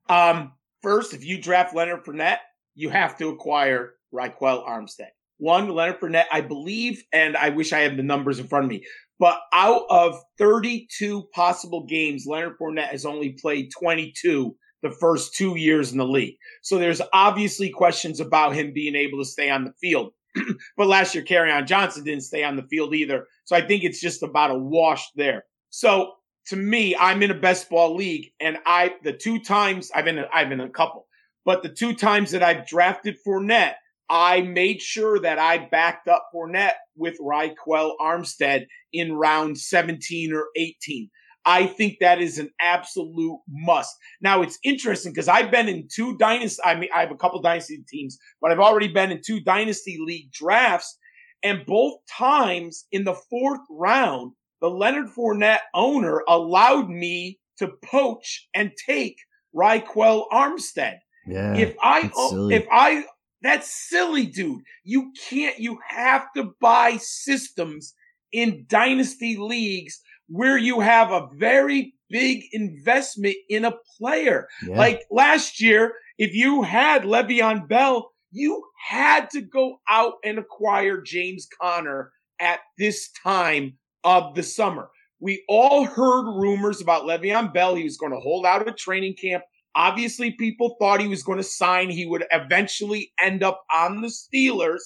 [0.09, 2.39] Um, first, if you draft Leonard Fournette,
[2.75, 5.09] you have to acquire Ryquell Armstead.
[5.37, 8.69] One, Leonard Fournette, I believe, and I wish I had the numbers in front of
[8.69, 8.83] me,
[9.19, 15.55] but out of 32 possible games, Leonard Fournette has only played 22 the first two
[15.55, 16.35] years in the league.
[16.61, 20.11] So there's obviously questions about him being able to stay on the field.
[20.77, 23.27] but last year, Kerryon Johnson didn't stay on the field either.
[23.45, 25.45] So I think it's just about a wash there.
[25.69, 26.13] So
[26.47, 30.23] to me, I'm in a best ball league, and I the two times I've been
[30.33, 31.07] I've been a couple,
[31.45, 33.75] but the two times that I've drafted Fournette,
[34.09, 40.47] I made sure that I backed up Fournette with Ryquell Armstead in round 17 or
[40.55, 41.09] 18.
[41.45, 43.93] I think that is an absolute must.
[44.21, 46.61] Now it's interesting because I've been in two dynasty.
[46.63, 49.97] I mean, I have a couple dynasty teams, but I've already been in two dynasty
[49.99, 50.97] league drafts,
[51.41, 58.47] and both times in the fourth round, the Leonard Fournette owner allowed me to poach
[58.55, 59.17] and take
[59.53, 60.99] Ryquell Armstead.
[61.27, 61.53] Yeah.
[61.55, 62.09] If I
[62.49, 63.03] if I
[63.41, 64.61] that's silly, dude.
[64.85, 67.93] You can't you have to buy systems
[68.31, 69.99] in dynasty leagues
[70.29, 74.47] where you have a very big investment in a player.
[74.65, 74.77] Yeah.
[74.77, 81.01] Like last year, if you had Le'Veon Bell, You had to go out and acquire
[81.01, 84.89] James Conner at this time of the summer.
[85.19, 87.75] We all heard rumors about Le'Veon Bell.
[87.75, 89.43] He was going to hold out at training camp.
[89.75, 91.89] Obviously, people thought he was going to sign.
[91.89, 94.81] He would eventually end up on the Steelers.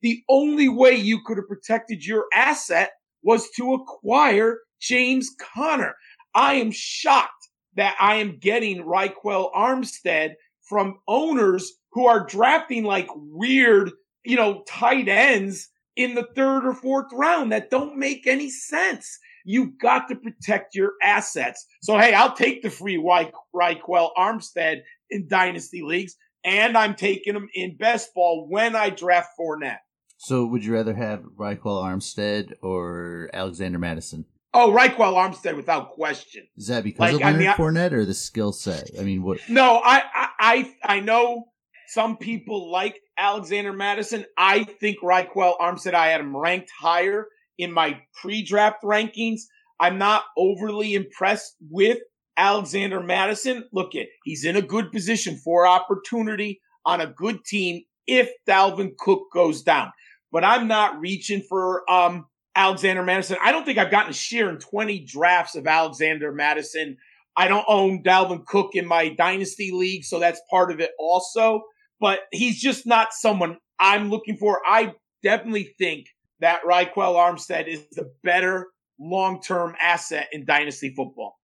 [0.00, 5.94] The only way you could have protected your asset was to acquire James Conner.
[6.34, 10.32] I am shocked that I am getting Ryquell Armstead
[10.62, 13.92] from owners who are drafting like weird,
[14.24, 19.18] you know, tight ends in the third or fourth round that don't make any sense.
[19.44, 21.66] You've got to protect your assets.
[21.82, 27.48] So, hey, I'll take the free Ryquell Armstead in dynasty leagues, and I'm taking him
[27.54, 29.78] in best ball when I draft Fournette.
[30.16, 34.24] So, would you rather have Ryquell Armstead or Alexander Mattison?
[34.54, 36.46] Oh, Ryquell Armstead, without question.
[36.56, 38.90] Is that because like, of Leonard I mean, Fournette or the skill set?
[38.98, 39.40] I mean, what?
[39.48, 40.02] No, I,
[40.38, 41.48] I, I know
[41.88, 44.24] some people like Alexander Mattison.
[44.36, 49.42] I think Ryquell Armstead, I had him ranked higher in my pre-draft rankings.
[49.78, 51.98] I'm not overly impressed with
[52.36, 53.64] Alexander Mattison.
[53.72, 58.96] Look at he's in a good position for opportunity on a good team if Dalvin
[58.98, 59.92] Cook goes down.
[60.32, 63.36] But I'm not reaching for um, Alexander Mattison.
[63.40, 66.96] I don't think I've gotten a share in 20 drafts of Alexander Madison.
[67.36, 71.62] I don't own Dalvin Cook in my dynasty league, so that's part of it also.
[72.02, 74.60] But he's just not someone I'm looking for.
[74.66, 76.06] I definitely think
[76.40, 78.66] that Ryquell Armstead is the better
[78.98, 81.38] long term asset in dynasty football.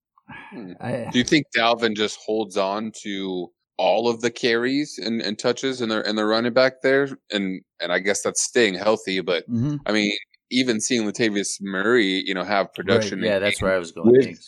[0.50, 0.72] Hmm.
[1.10, 5.80] Do you think Dalvin just holds on to all of the carries and, and touches
[5.80, 7.08] and their and their running back there?
[7.30, 9.76] And and I guess that's staying healthy, but mm-hmm.
[9.86, 10.12] I mean,
[10.50, 13.20] even seeing Latavius Murray, you know, have production.
[13.20, 13.28] Right.
[13.28, 14.10] Yeah, that's where I was going.
[14.10, 14.38] With,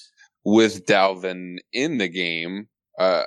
[0.44, 2.66] with Dalvin in the game,
[2.98, 3.24] uh,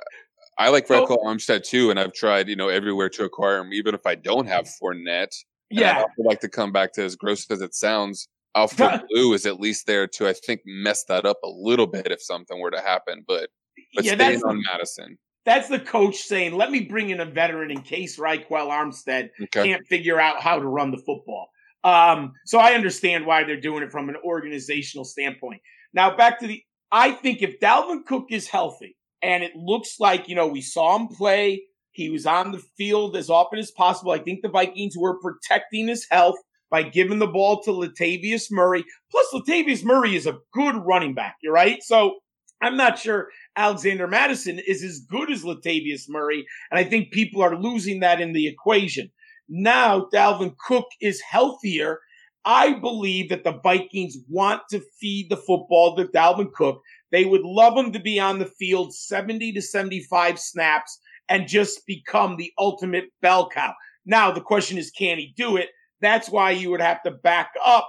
[0.58, 1.18] I like Red oh.
[1.24, 4.46] Armstead too, and I've tried, you know, everywhere to acquire him, even if I don't
[4.46, 5.34] have Fournette.
[5.70, 6.02] Yeah.
[6.02, 8.28] I like to come back to as gross as it sounds.
[8.54, 12.12] Alfred Blue is at least there to, I think, mess that up a little bit
[12.12, 13.24] if something were to happen.
[13.26, 13.50] But
[13.94, 15.18] but yeah, staying on Mattison.
[15.44, 19.64] That's the coach saying, "Let me bring in a veteran in case Ryquell Armstead okay.
[19.64, 21.48] can't figure out how to run the football."
[21.82, 25.60] Um, so I understand why they're doing it from an organizational standpoint.
[25.92, 30.28] Now back to the, I think if Dalvin Cook is healthy and it looks like
[30.28, 31.62] you know we saw him play
[31.94, 34.10] he was on the field as often as possible.
[34.10, 36.34] I think the Vikings were protecting his health
[36.68, 38.84] by giving the ball to Latavius Murray.
[39.12, 41.36] Plus, Latavius Murray is a good running back.
[41.40, 41.80] You're right.
[41.84, 42.16] So
[42.60, 46.44] I'm not sure Alexander Mattison is as good as Latavius Murray.
[46.72, 49.12] And I think people are losing that in the equation.
[49.48, 52.00] Now, Dalvin Cook is healthier.
[52.44, 56.80] I believe that the Vikings want to feed the football to Dalvin Cook.
[57.14, 60.98] They would love him to be on the field 70 to 75 snaps
[61.28, 63.72] and just become the ultimate bell cow.
[64.04, 65.68] Now, the question is, can he do it?
[66.00, 67.88] That's why you would have to back up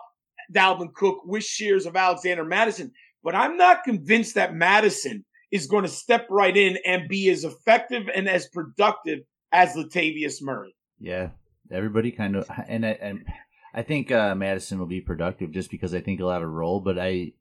[0.54, 2.92] Dalvin Cook with shares of Alexander Mattison.
[3.24, 7.46] But I'm not convinced that Mattison is going to step right in and be as
[7.46, 10.76] effective and as productive as Latavius Murray.
[11.00, 11.30] Yeah,
[11.72, 13.26] everybody kind of, and I, and
[13.74, 16.80] I think uh, Mattison will be productive just because I think he'll have a role.
[16.80, 17.32] But I,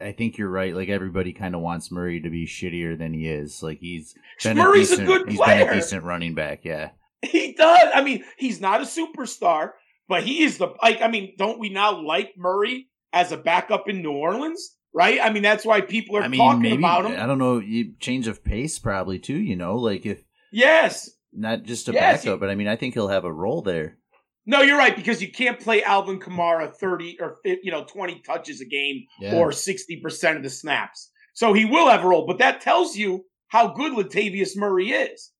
[0.00, 0.74] I think you're right.
[0.74, 3.62] Like everybody kind of wants Murray to be shittier than he is.
[3.62, 5.58] Like he's been Murray's a, decent, a good player.
[5.58, 6.64] He's been a decent running back.
[6.64, 6.90] Yeah,
[7.22, 7.88] he does.
[7.94, 9.70] I mean, he's not a superstar,
[10.08, 11.02] but he is the like.
[11.02, 14.76] I mean, don't we now like Murray as a backup in New Orleans?
[14.92, 15.20] Right.
[15.22, 17.20] I mean, that's why people are I mean, talking maybe, about him.
[17.20, 17.62] I don't know.
[18.00, 19.38] Change of pace probably too.
[19.38, 22.76] You know, like if yes, not just a yes, backup, he, but I mean, I
[22.76, 23.98] think he'll have a role there.
[24.50, 28.60] No, you're right because you can't play Alvin Kamara 30 or you know 20 touches
[28.60, 29.36] a game yeah.
[29.36, 31.12] or 60% of the snaps.
[31.34, 35.30] So he will have a role, but that tells you how good Latavius Murray is.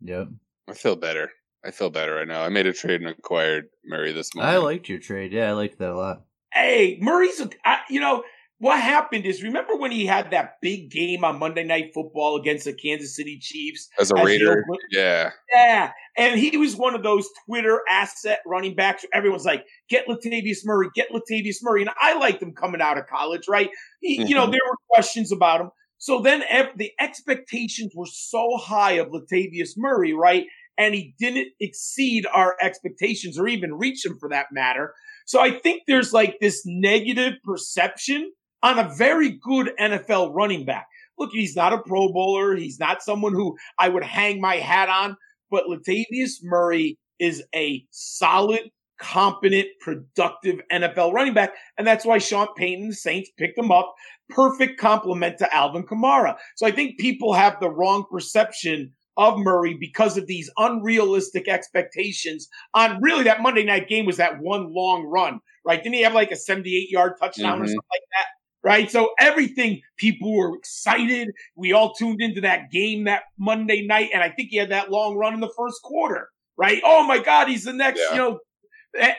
[0.00, 0.28] Yep.
[0.70, 1.30] I feel better.
[1.64, 2.44] I feel better right now.
[2.44, 4.54] I made a trade and acquired Murray this morning.
[4.54, 5.32] I liked your trade.
[5.32, 6.22] Yeah, I liked that a lot.
[6.52, 8.22] Hey, Murray's a, I, you know,
[8.62, 12.64] what happened is remember when he had that big game on Monday Night Football against
[12.64, 14.64] the Kansas City Chiefs as a as Raider?
[14.92, 19.04] Yeah, yeah, and he was one of those Twitter asset running backs.
[19.12, 23.08] Everyone's like, "Get Latavius Murray, get Latavius Murray," and I liked him coming out of
[23.08, 23.68] college, right?
[24.00, 24.28] He, mm-hmm.
[24.28, 24.52] You know, mm-hmm.
[24.52, 25.70] there were questions about him.
[25.98, 26.44] So then
[26.76, 30.44] the expectations were so high of Latavius Murray, right?
[30.78, 34.94] And he didn't exceed our expectations or even reach them for that matter.
[35.26, 38.30] So I think there's like this negative perception
[38.62, 40.86] on a very good NFL running back.
[41.18, 42.56] Look, he's not a Pro Bowler.
[42.56, 45.16] He's not someone who I would hang my hat on,
[45.50, 51.52] but Latavius Murray is a solid, competent, productive NFL running back.
[51.76, 53.94] And that's why Sean Payton and the Saints picked him up.
[54.30, 56.36] Perfect complement to Alvin Kamara.
[56.56, 62.48] So I think people have the wrong perception of Murray because of these unrealistic expectations
[62.74, 65.82] on really that Monday night game was that one long run, right?
[65.82, 67.62] Didn't he have like a 78 yard touchdown mm-hmm.
[67.62, 68.26] or something like that?
[68.64, 68.88] Right.
[68.90, 71.30] So everything people were excited.
[71.56, 74.10] We all tuned into that game that Monday night.
[74.14, 76.80] And I think he had that long run in the first quarter, right?
[76.84, 78.12] Oh my God, he's the next, yeah.
[78.12, 78.38] you know,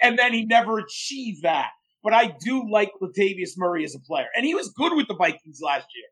[0.01, 1.71] and then he never achieved that.
[2.03, 4.27] But I do like Latavius Murray as a player.
[4.35, 6.05] And he was good with the Vikings last year.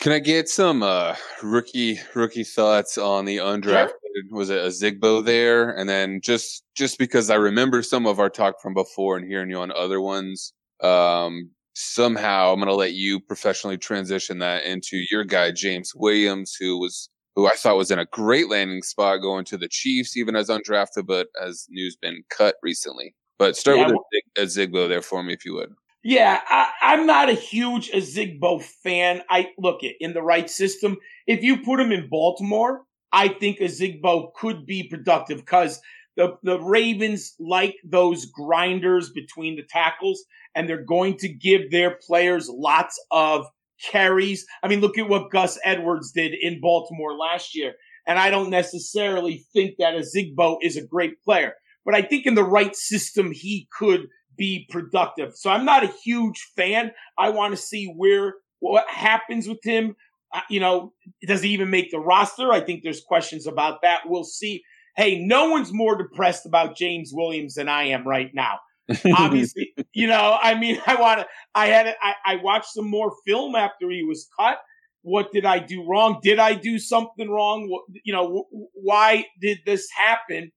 [0.00, 3.90] Can I get some uh, rookie rookie thoughts on the undrafted?
[3.90, 4.24] Sure.
[4.30, 5.76] Was it a Zigbo there?
[5.76, 9.50] And then just just because I remember some of our talk from before and hearing
[9.50, 15.04] you on other ones, um, somehow I'm going to let you professionally transition that into
[15.10, 19.22] your guy James Williams, who was who I thought was in a great landing spot
[19.22, 23.14] going to the Chiefs, even as undrafted, but as news been cut recently.
[23.38, 23.96] But start yeah, with
[24.36, 25.70] a, Ozigbo there for me, if you would.
[26.02, 29.22] Yeah, I, am not a huge Ozigbo fan.
[29.30, 30.96] I look it in the right system.
[31.26, 35.80] If you put him in Baltimore, I think Ozigbo could be productive because
[36.20, 40.22] the, the Ravens like those grinders between the tackles,
[40.54, 43.46] and they're going to give their players lots of
[43.90, 44.44] carries.
[44.62, 47.72] I mean, look at what Gus Edwards did in Baltimore last year.
[48.06, 51.54] And I don't necessarily think that Ozigbo is a great player,
[51.86, 55.32] but I think in the right system, he could be productive.
[55.36, 56.92] So I'm not a huge fan.
[57.18, 59.96] I want to see where what happens with him.
[60.34, 60.92] Uh, you know,
[61.26, 62.52] does he even make the roster?
[62.52, 64.02] I think there's questions about that.
[64.04, 64.62] We'll see.
[64.96, 68.58] Hey, no one's more depressed about James Williams than I am right now.
[69.14, 73.12] Obviously, you know, I mean, I want to, I had, I, I watched some more
[73.26, 74.58] film after he was cut.
[75.02, 76.20] What did I do wrong?
[76.22, 77.68] Did I do something wrong?
[77.70, 80.50] What, you know, why did this happen?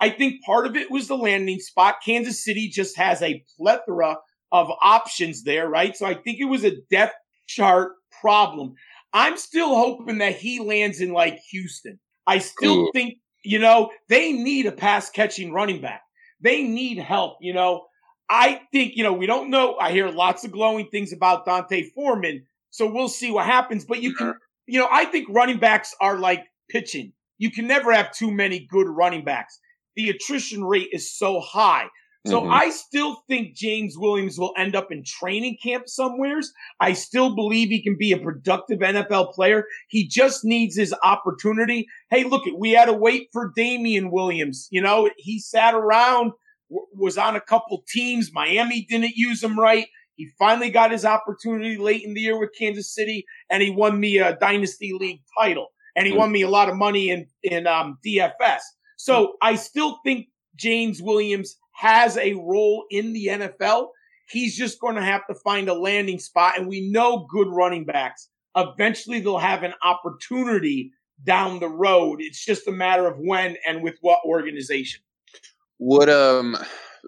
[0.00, 1.96] I think part of it was the landing spot.
[2.04, 4.16] Kansas City just has a plethora
[4.52, 5.96] of options there, right?
[5.96, 8.74] So I think it was a depth chart problem.
[9.12, 11.98] I'm still hoping that he lands in like Houston.
[12.26, 13.14] I still think,
[13.46, 16.02] you know, they need a pass catching running back.
[16.40, 17.86] They need help, you know.
[18.28, 19.76] I think, you know, we don't know.
[19.76, 22.44] I hear lots of glowing things about D'Onta Foreman.
[22.70, 23.84] So we'll see what happens.
[23.84, 24.34] But you can,
[24.66, 27.12] you know, I think running backs are like pitching.
[27.38, 29.60] You can never have too many good running backs
[29.96, 31.86] the attrition rate is so high.
[32.26, 32.52] So mm-hmm.
[32.52, 36.52] I still think James Williams will end up in training camp somewheres.
[36.80, 39.64] I still believe he can be a productive NFL player.
[39.88, 41.86] He just needs his opportunity.
[42.10, 44.66] Hey, look, we had to wait for Damien Williams.
[44.70, 46.32] You know, he sat around,
[46.68, 48.30] w- was on a couple teams.
[48.32, 49.86] Miami didn't use him right.
[50.16, 54.00] He finally got his opportunity late in the year with Kansas City, and he won
[54.00, 56.20] me a dynasty league title, and he mm-hmm.
[56.20, 58.60] won me a lot of money in in um, DFS.
[58.96, 63.88] So I still think James Williams has a role in the NFL.
[64.28, 66.58] He's just going to have to find a landing spot.
[66.58, 68.28] And we know good running backs.
[68.56, 70.90] Eventually they'll have an opportunity
[71.24, 72.20] down the road.
[72.20, 75.00] It's just a matter of when and with what organization.
[75.78, 76.56] What, um,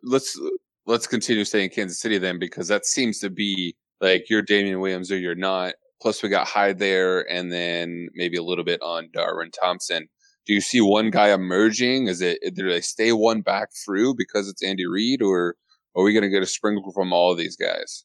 [0.03, 0.39] let's,
[0.87, 4.81] let's continue staying in Kansas City then, because that seems to be like you're Damien
[4.81, 5.75] Williams or you're not.
[6.01, 10.09] Plus we got Hyde there and then maybe a little bit on Darwin Thompson
[10.49, 12.09] do you see one guy emerging?
[12.09, 15.57] Is it do they stay one back through because it's Andy Reid, or
[15.95, 18.05] are we going to get a sprinkle from all of these guys?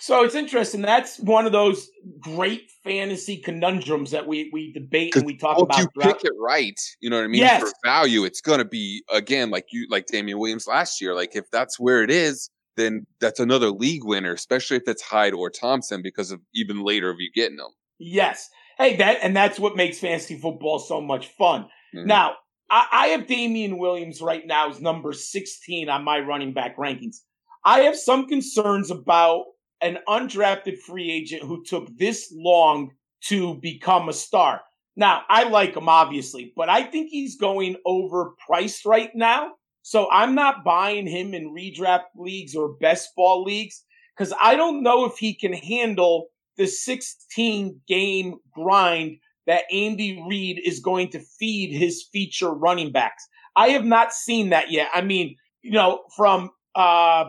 [0.00, 0.82] So it's interesting.
[0.82, 5.78] That's one of those great fantasy conundrums that we we debate and we talk about.
[5.78, 6.18] If you throughout.
[6.18, 7.40] pick it right, you know what I mean.
[7.40, 7.62] Yes.
[7.62, 11.14] For value, it's going to be again like you like Damien Williams last year.
[11.14, 15.32] Like if that's where it is, then that's another league winner, especially if it's Hyde
[15.32, 17.70] or Thompson, because of even later of you getting them.
[18.00, 18.50] Yes.
[18.78, 21.68] Hey, that and that's what makes fantasy football so much fun.
[21.94, 22.08] Mm-hmm.
[22.08, 22.34] Now,
[22.70, 27.16] I, I have Damien Williams right now as number 16 on my running back rankings.
[27.64, 29.44] I have some concerns about
[29.80, 32.90] an undrafted free agent who took this long
[33.28, 34.62] to become a star.
[34.96, 39.52] Now, I like him obviously, but I think he's going overpriced right now.
[39.82, 43.82] So I'm not buying him in redraft leagues or best ball leagues
[44.16, 50.60] because I don't know if he can handle the 16 game grind that Andy Reid
[50.64, 53.26] is going to feed his feature running backs.
[53.56, 54.88] I have not seen that yet.
[54.94, 57.26] I mean, you know, from uh,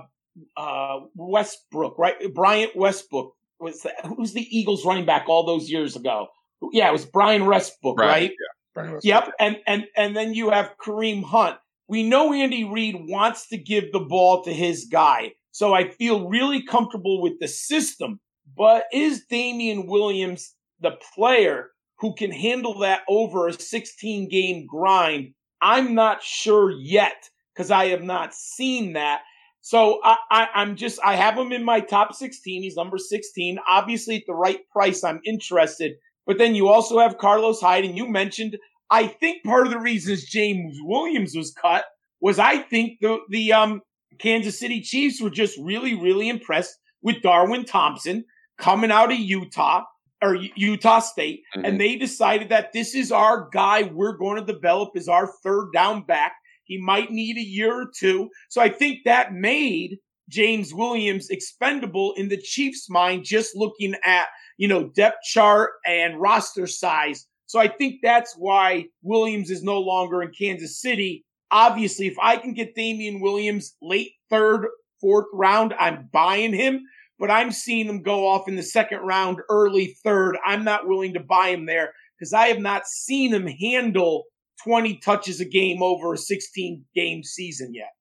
[0.58, 2.34] uh, Westbrook, right?
[2.34, 6.28] Bryant Westbrook was that, who's the Eagles running back all those years ago?
[6.72, 8.08] Yeah, it was Brian Westbrook, right?
[8.08, 8.32] right?
[8.76, 9.04] Yeah, Westbrook.
[9.04, 11.58] Yep, and and and then you have Kareem Hunt.
[11.88, 16.28] We know Andy Reid wants to give the ball to his guy, so I feel
[16.28, 18.20] really comfortable with the system.
[18.58, 21.70] But is Damien Williams the player
[22.00, 25.34] who can handle that over a 16 game grind.
[25.62, 29.22] I'm not sure yet because I have not seen that.
[29.62, 32.62] So I, I, I'm just, I have him in my top 16.
[32.62, 33.58] He's number 16.
[33.68, 35.94] Obviously, at the right price, I'm interested.
[36.28, 38.58] But then you also have Carlos Hyde, and you mentioned.
[38.92, 41.86] I think part of the reasons James Williams was cut
[42.22, 43.82] was I think the the um,
[44.20, 48.26] Kansas City Chiefs were just really really impressed with Darwin Thompson
[48.58, 49.84] coming out of Utah
[50.26, 51.66] or Utah State, mm-hmm.
[51.66, 55.70] and they decided that this is our guy we're going to develop as our third
[55.74, 56.34] down back.
[56.64, 58.30] He might need a year or two.
[58.50, 59.98] So I think that made
[60.30, 66.20] James Williams expendable in the Chiefs' mind, just looking at, you know, depth chart and
[66.20, 67.28] roster size.
[67.46, 71.24] So I think that's why Williams is no longer in Kansas City.
[71.52, 74.68] Obviously, if I can get Damien Williams late third,
[75.00, 76.82] fourth round, I'm buying him
[77.20, 80.38] but I'm seeing him go off in the second round, early third.
[80.46, 84.26] I'm not willing to buy him there because I have not seen him handle
[84.64, 87.94] 20 touches a game over a 16 game season yet.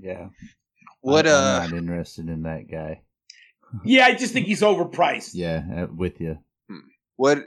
[0.00, 0.28] Yeah.
[1.00, 3.02] What I'm uh not interested in that guy.
[3.84, 5.30] yeah, I just think he's overpriced.
[5.34, 6.38] Yeah, uh, with you.
[6.68, 6.78] Hmm.
[7.16, 7.38] What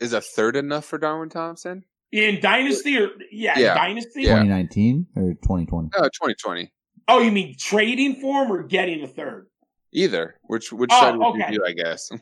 [0.00, 1.84] is a third enough for Darwin Thompson?
[2.10, 3.74] In Dynasty or yeah, yeah.
[3.74, 4.22] Dynasty?
[4.22, 4.42] Yeah.
[4.42, 5.90] 2019 or 2020?
[5.96, 6.72] Uh 2020.
[7.08, 9.46] Oh, you mean trading for him or getting a third?
[9.92, 10.34] Either.
[10.42, 11.46] Which which Oh, side would okay.
[11.52, 12.10] you do, I guess?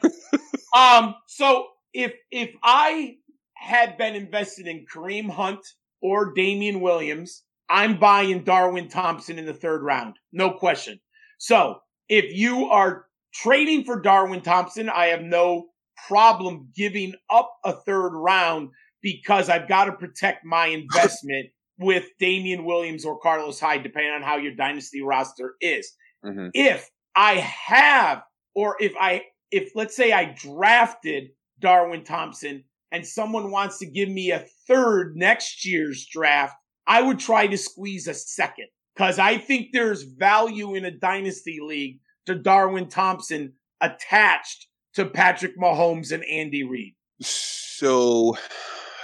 [0.76, 3.14] Um, so if if I
[3.54, 5.60] had been invested in Kareem Hunt
[6.02, 10.16] or Damien Williams, I'm buying Darwin Thompson in the third round.
[10.32, 11.00] No question.
[11.38, 11.78] So
[12.10, 15.68] if you are trading for Darwin Thompson, I have no
[16.06, 18.68] problem giving up a third round
[19.00, 21.46] because I've got to protect my investment
[21.78, 25.90] with Damien Williams or Carlos Hyde, depending on how your dynasty roster is
[26.24, 26.50] Mhm.
[26.52, 28.22] if I have,
[28.54, 34.08] or if I, if let's say I drafted Darwin Thompson and someone wants to give
[34.08, 36.54] me a third next year's draft,
[36.86, 41.58] I would try to squeeze a second because I think there's value in a dynasty
[41.60, 46.94] league to Darwin Thompson attached to Patrick Mahomes and Andy Reid.
[47.20, 48.36] So,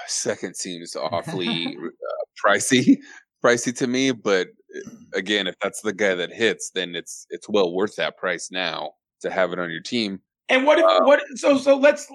[0.06, 2.98] second seems awfully uh, pricey,
[3.44, 4.12] pricey to me.
[4.12, 4.48] But
[5.14, 8.92] again, if that's the guy that hits, then it's it's well worth that price now
[9.20, 10.20] to have it on your team.
[10.48, 12.10] And what if Uh, what so so let's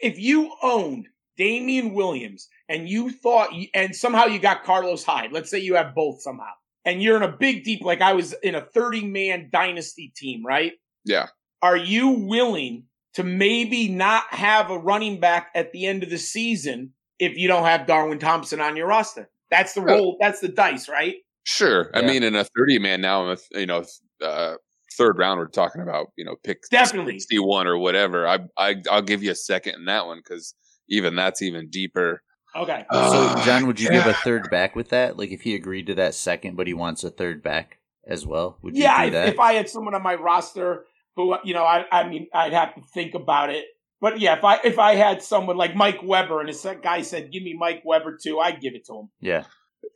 [0.00, 5.50] if you owned Damien Williams and you thought and somehow you got Carlos Hyde, let's
[5.50, 6.52] say you have both somehow,
[6.84, 10.44] and you're in a big deep like I was in a 30 man dynasty team,
[10.44, 10.72] right?
[11.04, 11.28] Yeah.
[11.62, 12.84] Are you willing
[13.14, 17.48] to maybe not have a running back at the end of the season if you
[17.48, 19.30] don't have Darwin Thompson on your roster?
[19.50, 20.16] That's the roll.
[20.20, 21.16] That's the dice, right?
[21.44, 21.90] Sure.
[21.94, 23.84] I mean, in a 30 man now, in a, you know,
[24.22, 24.54] uh,
[24.96, 27.18] third round, we're talking about, you know, pick Definitely.
[27.18, 28.26] 61 or whatever.
[28.26, 30.54] I, I, I'll give you a second in that one because
[30.88, 32.22] even that's even deeper.
[32.54, 32.84] Okay.
[32.92, 35.16] So, John, would you give a third back with that?
[35.16, 38.58] Like, if he agreed to that second, but he wants a third back as well,
[38.62, 39.28] would you yeah, do if, that?
[39.28, 40.84] if I had someone on my roster
[41.16, 43.66] who, you know, I, I mean, I'd have to think about it.
[44.00, 47.30] But yeah, if I if I had someone like Mike Weber and this guy said,
[47.30, 49.10] "Give me Mike Weber too," I'd give it to him.
[49.20, 49.44] yeah,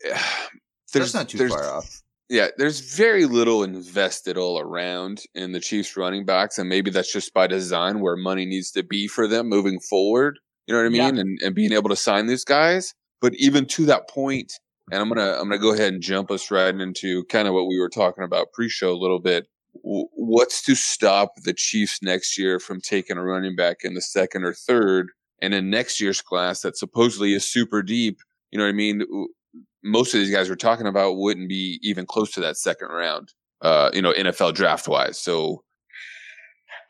[0.92, 2.00] There's that's not too there's- far off.
[2.30, 7.12] Yeah, there's very little invested all around in the Chiefs running backs, and maybe that's
[7.12, 10.38] just by design where money needs to be for them moving forward.
[10.66, 11.10] You know what I Yeah.
[11.10, 11.18] mean?
[11.20, 12.94] And and being able to sign these guys.
[13.20, 14.52] But even to that point,
[14.90, 17.66] and I'm gonna I'm gonna go ahead and jump us right into kind of what
[17.68, 19.46] we were talking about pre-show a little bit.
[19.82, 24.44] What's to stop the Chiefs next year from taking a running back in the second
[24.44, 25.08] or third,
[25.42, 28.18] and in next year's class that supposedly is super deep?
[28.50, 29.02] You know what I mean?
[29.84, 33.32] Most of these guys we're talking about wouldn't be even close to that second round.
[33.60, 35.18] Uh, you know, NFL draft wise.
[35.18, 35.62] So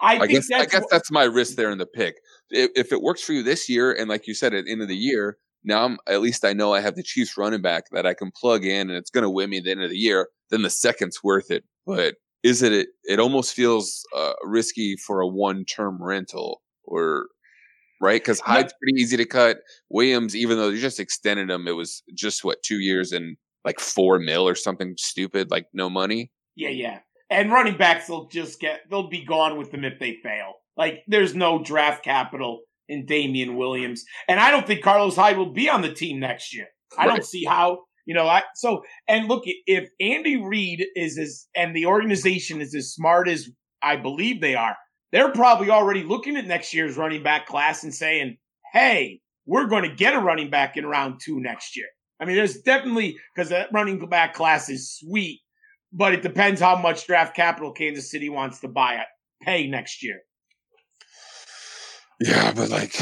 [0.01, 2.17] I, I think guess I that's guess what- that's my risk there in the pick.
[2.51, 4.83] If, if it works for you this year, and like you said, at the end
[4.83, 7.85] of the year, now I'm at least I know I have the Chiefs running back
[7.93, 9.91] that I can plug in, and it's going to win me at the end of
[9.91, 10.29] the year.
[10.51, 11.65] Then the second's worth it.
[11.87, 12.73] But is it?
[12.73, 17.27] It, it almost feels uh, risky for a one-term rental, or
[18.05, 18.21] right?
[18.21, 18.41] Because.
[18.41, 19.59] Hyde's pretty easy to cut.
[19.91, 23.81] Williams, even though you just extended him, it was just what two years and like
[23.81, 26.31] four mil or something stupid, like no money.
[26.55, 26.99] yeah, yeah.
[27.31, 30.53] And running backs they'll just get they'll be gone with them if they fail.
[30.77, 35.53] Like there's no draft capital in Damien Williams, and I don't think Carlos Hyde will
[35.53, 36.67] be on the team next year.
[36.99, 37.85] I don't see how.
[38.07, 42.75] You know, I so and look if Andy Reid is as and the organization is
[42.75, 43.49] as smart as
[43.83, 44.77] I believe they are,
[45.15, 48.37] they're probably already looking at next year's running back class and saying,
[48.73, 51.87] "Hey, we're going to get a running back in round two next year."
[52.19, 55.41] I mean, there's definitely because that running back class is sweet,
[55.93, 59.07] but it depends how much draft capital Kansas City wants to buy it
[59.41, 60.19] pay next year.
[62.21, 62.99] Yeah, but like,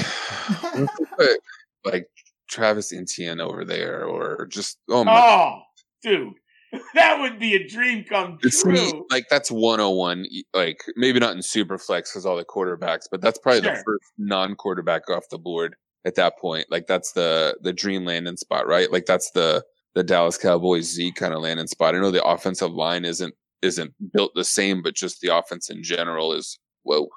[1.85, 2.09] like
[2.51, 5.63] Travis Etienne over there, or just oh my, Oh,
[6.03, 6.35] dude.
[6.95, 9.07] that would be a dream come true.
[9.11, 10.27] Like that's 101.
[10.55, 13.73] Like maybe not in super flex because all the quarterbacks, but that's probably sure.
[13.73, 16.67] the first non-quarterback off the board at that point.
[16.71, 18.91] Like that's the the dream landing spot, right?
[18.91, 19.65] Like that's the
[19.95, 21.95] the Dallas Cowboys Z kind of landing spot.
[21.95, 25.83] I know the offensive line isn't isn't built the same, but just the offense in
[25.83, 27.09] general is whoa.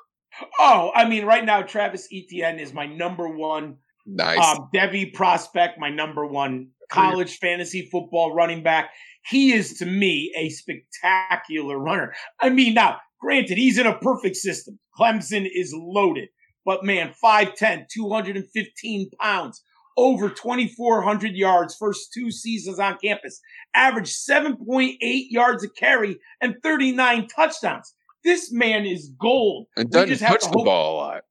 [0.59, 5.79] Oh, I mean, right now Travis Etienne is my number one nice um, Devy prospect,
[5.79, 8.91] my number one college fantasy football running back.
[9.25, 12.13] He is to me a spectacular runner.
[12.39, 14.79] I mean, now, granted, he's in a perfect system.
[14.99, 16.29] Clemson is loaded,
[16.65, 19.63] but man, 5'10, 215 pounds,
[19.97, 23.39] over 2,400 yards, first two seasons on campus,
[23.73, 27.93] averaged 7.8 yards a carry and 39 touchdowns.
[28.23, 29.67] This man is gold.
[29.77, 31.21] And doesn't touch the ball a lot.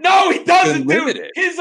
[0.00, 0.86] No, he doesn't.
[0.86, 1.30] Dude.
[1.34, 1.60] His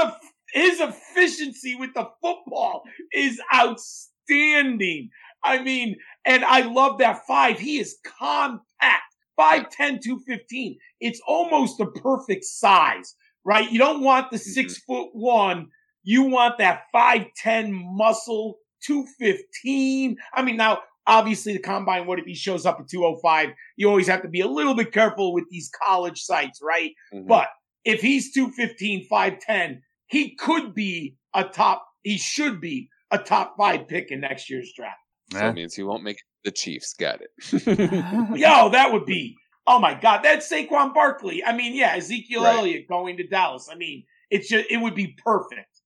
[0.54, 2.84] his efficiency with the football
[3.14, 5.10] is outstanding.
[5.44, 7.60] I mean, and I love that five.
[7.60, 9.04] He is compact.
[9.40, 10.78] 5'10, 215.
[11.00, 13.72] It's almost the perfect size, right?
[13.72, 14.52] You don't want the mm-hmm.
[14.52, 15.70] six foot one.
[16.04, 20.18] You want that 5'10 muscle, 215.
[20.34, 23.50] I mean, now, obviously the combine, what if he shows up at 205?
[23.78, 26.92] You always have to be a little bit careful with these college sites, right?
[27.14, 27.28] Mm-hmm.
[27.28, 27.48] But
[27.86, 29.80] if he's 215, 5'10,
[30.14, 34.72] he could be a top, he should be a top five pick in next year's
[34.76, 35.00] draft.
[35.32, 36.94] So that means he won't make the Chiefs.
[36.94, 37.68] Got it.
[38.38, 39.36] Yo, that would be.
[39.66, 41.44] Oh my God, that's Saquon Barkley.
[41.44, 42.58] I mean, yeah, Ezekiel right.
[42.58, 43.70] Elliott going to Dallas.
[43.72, 45.82] I mean, it's just it would be perfect.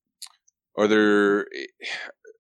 [0.78, 1.48] Are there?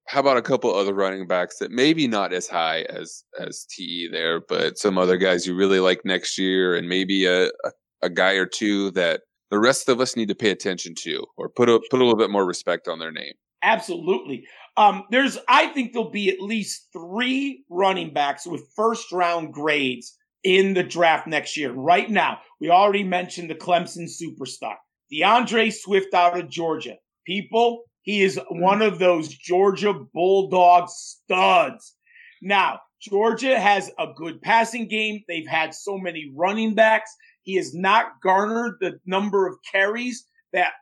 [0.07, 4.09] How about a couple other running backs that maybe not as high as as Te
[4.11, 7.71] there, but some other guys you really like next year, and maybe a, a,
[8.01, 11.49] a guy or two that the rest of us need to pay attention to, or
[11.49, 13.33] put a put a little bit more respect on their name.
[13.63, 14.45] Absolutely.
[14.77, 20.15] Um, there's, I think there'll be at least three running backs with first round grades
[20.43, 21.71] in the draft next year.
[21.71, 24.75] Right now, we already mentioned the Clemson superstar,
[25.11, 26.95] D'Andre Swift out of Georgia.
[27.25, 31.95] People, he is one of those Georgia Bulldog studs.
[32.41, 35.23] Now, Georgia has a good passing game.
[35.27, 37.13] They've had so many running backs.
[37.47, 40.73] He has not garnered the number of carries that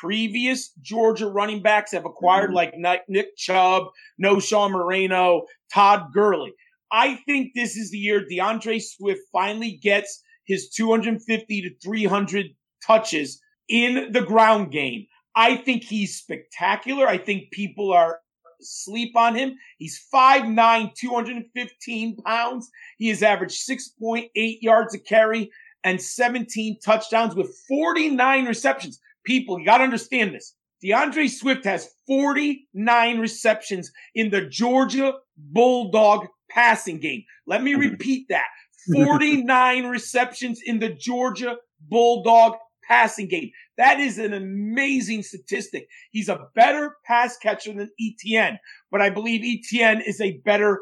[0.00, 2.82] previous Georgia running backs have acquired, mm-hmm.
[2.82, 6.54] like Nick Chubb, Knowshon Moreno, Todd Gurley.
[6.90, 12.46] I think this is the year D'Andre Swift finally gets his 250 to 300
[12.86, 15.04] touches in the ground game.
[15.36, 17.06] I think he's spectacular.
[17.06, 18.20] I think people are
[18.62, 19.56] sleep on him.
[19.76, 22.70] He's 5'9, 215 pounds.
[22.96, 24.28] He has averaged 6.8
[24.62, 25.50] yards a carry
[25.84, 30.54] and 17 touchdowns with 49 receptions people, you got to understand this.
[30.82, 37.24] D'Andre Swift has 49 receptions in the Georgia Bulldog passing game.
[37.46, 38.46] Let me repeat that.
[38.92, 41.56] 49 receptions in the Georgia
[41.88, 42.56] Bulldog
[42.86, 43.50] passing game.
[43.78, 45.88] That is an amazing statistic.
[46.10, 48.58] He's a better pass catcher than Etienne,
[48.90, 50.80] but I believe Etienne is a better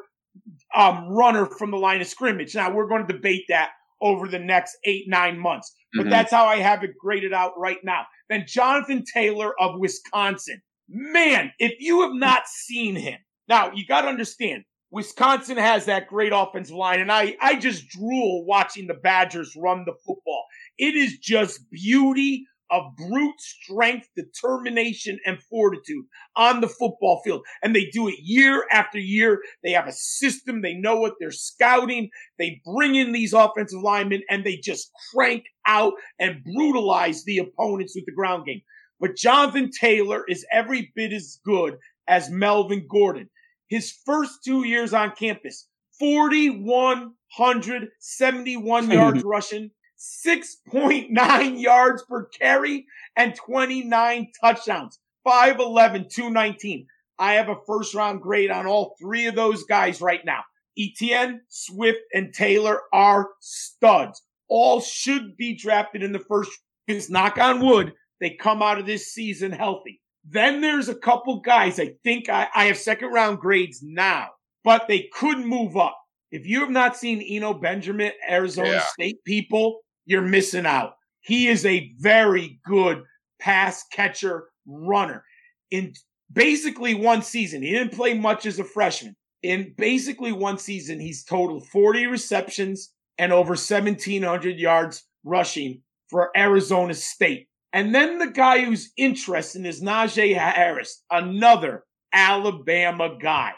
[0.74, 2.56] um, runner from the line of scrimmage.
[2.56, 3.70] Now we're going to debate that
[4.02, 6.10] over the next eight, nine months, but mm-hmm.
[6.10, 10.60] that's how I have it graded out right now than Jonathan Taylor of Wisconsin.
[10.88, 16.08] Man, if you have not seen him, now you got to understand, Wisconsin has that
[16.08, 20.44] great offensive line, and I, I just drool watching the Badgers run the football.
[20.76, 27.42] It is just beauty of brute strength, determination, and fortitude on the football field.
[27.62, 29.42] And they do it year after year.
[29.62, 30.62] They have a system.
[30.62, 32.08] They know what they're scouting.
[32.38, 37.94] They bring in these offensive linemen and they just crank out and brutalize the opponents
[37.94, 38.62] with the ground game.
[38.98, 41.76] But Jonathan Taylor is every bit as good
[42.08, 43.28] as Melvin Gordon.
[43.68, 45.68] His first two years on campus,
[45.98, 49.70] 4,171 yards rushing,
[50.02, 52.86] 6.9 yards per carry
[53.16, 54.98] and 29 touchdowns.
[55.26, 56.86] 5'11, 219.
[57.18, 60.40] I have a first round grade on all three of those guys right now.
[60.76, 64.22] Etienne, Swift, and Taylor are studs.
[64.48, 66.50] All should be drafted in the first.
[66.86, 70.00] Because knock on wood, they come out of this season healthy.
[70.24, 74.30] Then there's a couple guys I think I, I have second round grades now,
[74.64, 75.96] but they could move up.
[76.32, 78.86] If you have not seen Eno Benjamin, Arizona yeah.
[78.86, 80.94] State people, you're missing out.
[81.20, 83.04] He is a very good
[83.40, 85.24] pass catcher runner.
[85.70, 85.94] In
[86.32, 89.16] basically one season, he didn't play much as a freshman.
[89.42, 96.94] In basically one season, he's totaled 40 receptions and over 1,700 yards rushing for Arizona
[96.94, 97.48] State.
[97.72, 103.52] And then the guy who's interesting is Najee Harris, another Alabama guy.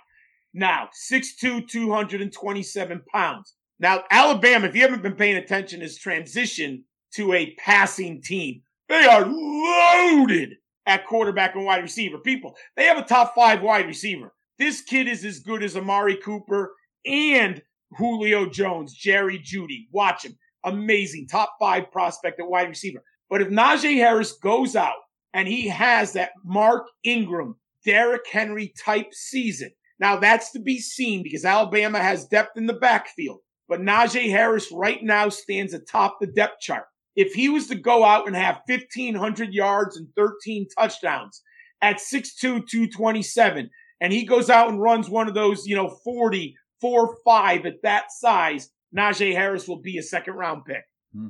[0.55, 3.55] Now, 6'2, 227 pounds.
[3.85, 6.85] Now, Alabama, if you haven't been paying attention, has transitioned
[7.17, 8.63] to a passing team.
[8.89, 10.55] They are loaded
[10.87, 12.17] at quarterback and wide receiver.
[12.17, 14.33] People, they have a top five wide receiver.
[14.59, 16.73] This kid is as good as Amari Cooper
[17.05, 17.61] and
[17.99, 19.89] Julio Jones, Jerry Jeudy.
[19.93, 20.35] Watch him.
[20.65, 21.29] Amazing.
[21.29, 23.03] Top five prospect at wide receiver.
[23.29, 24.97] But if Najee Harris goes out
[25.35, 31.23] and he has that Mark Ingram, Derrick Henry type season, now that's to be seen
[31.23, 33.41] because Alabama has depth in the backfield.
[33.69, 36.85] But Najee Harris right now stands atop the depth chart.
[37.17, 41.43] If he was to go out and have 1,500 yards and 13 touchdowns
[41.81, 46.57] at 6'2, 227, and he goes out and runs one of those, you know, 40,
[46.81, 50.85] 4 5 at that size, Najee Harris will be a second round pick.
[51.15, 51.29] Hmm.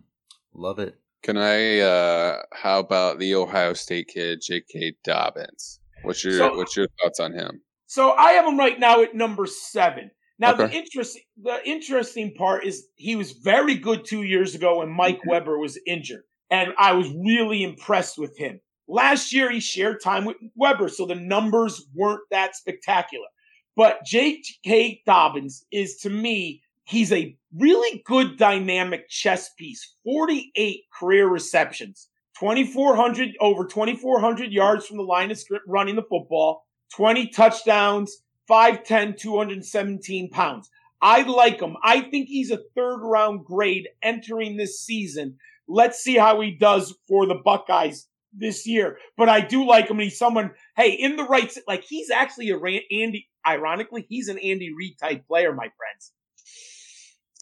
[0.54, 0.96] Love it.
[1.22, 1.80] Can I?
[1.80, 4.96] uh How about the Ohio State kid, J.K.
[5.04, 5.80] Dobbins?
[6.02, 7.62] What's your so, What's your thoughts on him?
[7.86, 10.10] So I have him right now at number seven.
[10.38, 10.66] Now okay.
[10.66, 15.18] the interesting the interesting part is he was very good two years ago when Mike
[15.18, 15.30] mm-hmm.
[15.30, 18.60] Weber was injured, and I was really impressed with him.
[18.88, 23.26] Last year he shared time with Weber, so the numbers weren't that spectacular.
[23.76, 25.02] But J.K.
[25.06, 29.94] Dobbins is to me he's a really good dynamic chess piece.
[30.04, 35.30] Forty eight career receptions, twenty four hundred over twenty four hundred yards from the line
[35.30, 40.70] of script running the football, twenty touchdowns 5'10, 217 pounds.
[41.00, 41.76] I like him.
[41.82, 45.36] I think he's a third round grade entering this season.
[45.68, 48.98] Let's see how he does for the Buckeyes this year.
[49.16, 49.98] But I do like him.
[49.98, 54.38] And he's someone, hey, in the right, like he's actually a Andy, ironically, he's an
[54.38, 56.12] Andy Reid type player, my friends.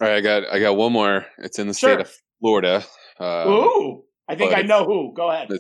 [0.01, 1.27] All right, I got, I got one more.
[1.39, 1.91] It's in the sure.
[1.91, 2.85] state of Florida.
[3.21, 5.13] Um, Ooh, I think I know who.
[5.15, 5.51] Go ahead.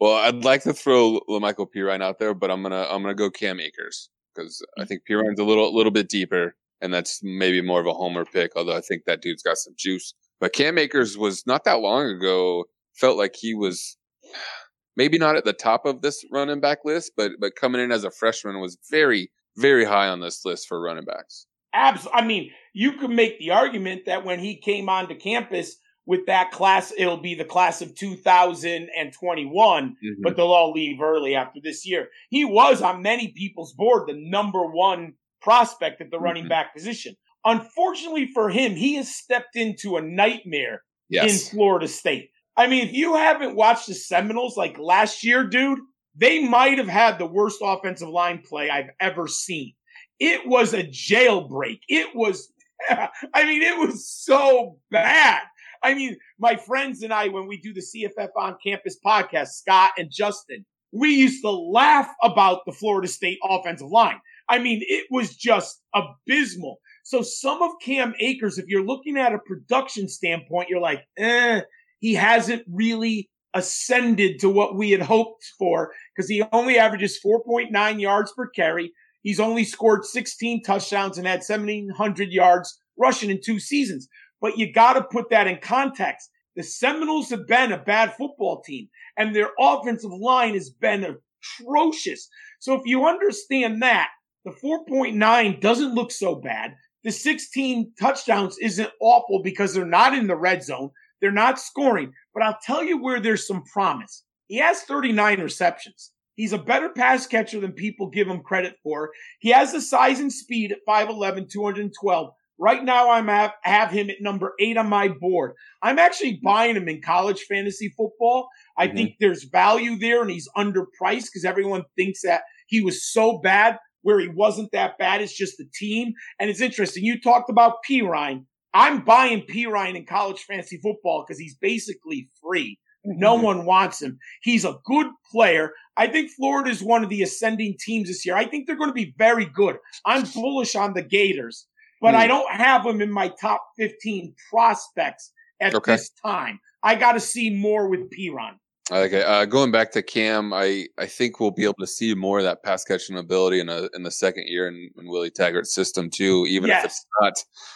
[0.00, 3.30] Well, I'd like to throw Lamical Perine out there, but I'm gonna, I'm gonna go
[3.30, 4.88] Cam Akers because I mm.
[4.88, 8.52] think Perine's a little little bit deeper, and that's maybe more of a homer pick.
[8.56, 10.14] Although I think that dude's got some juice.
[10.40, 12.64] But Cam Akers was not that long ago.
[12.94, 13.96] Felt like he was
[14.96, 18.04] maybe not at the top of this running back list, but but coming in as
[18.04, 21.46] a freshman was very very high on this list for running backs.
[21.74, 22.20] Absolutely.
[22.20, 25.76] I mean, you could make the argument that when he came onto campus,
[26.08, 30.22] with that class, it'll be the class of 2021, mm-hmm.
[30.22, 32.08] but they'll all leave early after this year.
[32.30, 36.24] He was on many people's board the number one prospect at the mm-hmm.
[36.24, 37.14] running back position.
[37.44, 40.80] Unfortunately for him, he has stepped into a nightmare
[41.10, 41.30] yes.
[41.30, 42.30] in Florida State.
[42.56, 45.78] I mean, if you haven't watched the Seminoles like last year, dude,
[46.16, 49.74] they might have had the worst offensive line play I've ever seen.
[50.18, 51.80] It was a jailbreak.
[51.86, 52.50] It was,
[52.88, 55.42] I mean, it was so bad.
[55.82, 59.92] I mean, my friends and I, when we do the CFF on campus podcast, Scott
[59.98, 64.20] and Justin, we used to laugh about the Florida State offensive line.
[64.48, 66.78] I mean, it was just abysmal.
[67.04, 71.62] So some of Cam Akers, if you're looking at a production standpoint, you're like, eh,
[72.00, 78.00] he hasn't really ascended to what we had hoped for because he only averages 4.9
[78.00, 78.92] yards per carry.
[79.22, 84.08] He's only scored 16 touchdowns and had 1,700 yards rushing in two seasons
[84.40, 86.30] but you got to put that in context.
[86.56, 92.28] The Seminoles have been a bad football team and their offensive line has been atrocious.
[92.60, 94.08] So if you understand that,
[94.44, 96.74] the 4.9 doesn't look so bad.
[97.04, 100.90] The 16 touchdowns isn't awful because they're not in the red zone.
[101.20, 104.24] They're not scoring, but I'll tell you where there's some promise.
[104.46, 106.12] He has 39 receptions.
[106.34, 109.10] He's a better pass catcher than people give him credit for.
[109.40, 112.30] He has the size and speed at 5'11, 212,
[112.60, 115.52] Right now, I'm have, have him at number eight on my board.
[115.80, 118.48] I'm actually buying him in college fantasy football.
[118.76, 118.96] I mm-hmm.
[118.96, 123.78] think there's value there, and he's underpriced because everyone thinks that he was so bad
[124.02, 125.20] where he wasn't that bad.
[125.20, 126.12] It's just the team.
[126.40, 127.04] And it's interesting.
[127.04, 128.44] You talked about Perine.
[128.74, 132.78] I'm buying Perine in college fantasy football because he's basically free.
[133.04, 133.44] No mm-hmm.
[133.44, 134.18] one wants him.
[134.42, 135.70] He's a good player.
[135.96, 138.36] I think Florida is one of the ascending teams this year.
[138.36, 139.76] I think they're going to be very good.
[140.04, 141.66] I'm bullish on the Gators
[142.00, 142.18] but mm.
[142.18, 145.92] I don't have them in my top 15 prospects at okay.
[145.92, 146.60] this time.
[146.82, 148.58] I got to see more with Perine.
[148.90, 152.38] Okay, uh, going back to Cam, I, I think we'll be able to see more
[152.38, 155.74] of that pass catching ability in a, in the second year in, in Willie Taggart's
[155.74, 156.46] system too.
[156.48, 156.84] Even yes.
[156.84, 157.34] if it's not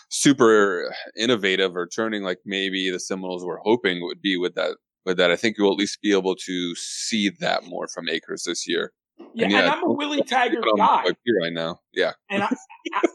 [0.08, 4.78] super innovative or turning like maybe the Seminoles were hoping it would be with that
[5.04, 8.44] with that, I think you'll at least be able to see that more from Akers
[8.44, 8.92] this year.
[9.34, 11.04] Yeah, and, yeah, and I'm a Willie Taggart guy.
[11.04, 12.12] Right now, yeah.
[12.30, 12.48] And I,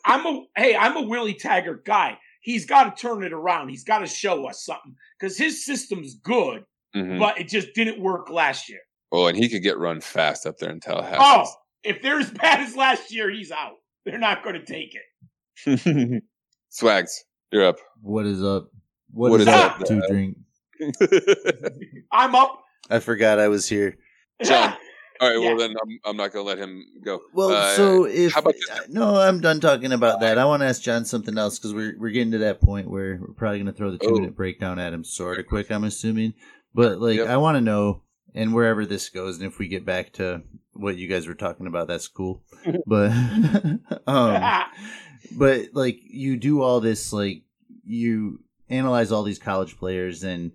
[0.06, 2.18] I, am a hey, I'm a Willie Taggart guy.
[2.42, 3.70] He's got to turn it around.
[3.70, 6.64] He's got to show us something because his system's good,
[6.96, 7.20] mm-hmm.
[7.20, 8.80] but it just didn't work last year.
[9.12, 11.18] Oh, and he could get run fast up there in Tallahassee.
[11.20, 11.46] Oh,
[11.84, 13.76] if they're as bad as last year, he's out.
[14.06, 16.24] They're not going to take it.
[16.70, 17.78] Swags, you're up.
[18.02, 18.70] What is up?
[19.12, 20.38] what, What is, is up, up, to drink?
[22.12, 22.64] I'm up.
[22.90, 23.98] I forgot I was here.
[24.44, 24.76] John.
[25.20, 25.48] All right, Yeah.
[25.50, 27.22] well then I'm, I'm not gonna let him go.
[27.34, 28.90] Well, Uh, so if how about this?
[28.90, 30.38] no, I'm done talking about that.
[30.38, 33.18] I want to ask John something else because we're we're getting to that point where
[33.22, 34.14] we're probably going to throw the two Oh.
[34.16, 35.72] minute breakdown at him sort of quick.
[35.72, 36.34] I'm assuming,
[36.74, 37.28] but like Yep.
[37.30, 38.04] I want to know,
[38.36, 40.42] and wherever this goes, and if we get back to
[40.74, 42.44] what you guys were talking about, that's cool.
[42.86, 43.12] but
[44.08, 44.64] um,
[45.38, 47.44] but like you do all this, like
[47.86, 48.40] you
[48.70, 50.52] analyze all these college players and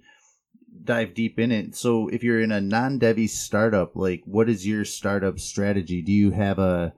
[0.85, 1.74] dive deep in it.
[1.76, 6.03] So if you're in a non-Devy startup, like what is your startup strategy?
[6.03, 6.95] Do you have a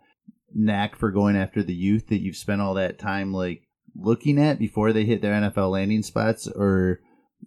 [0.54, 3.62] knack for going after the youth that you've spent all that time like
[3.96, 7.00] looking at before they hit their NFL landing spots or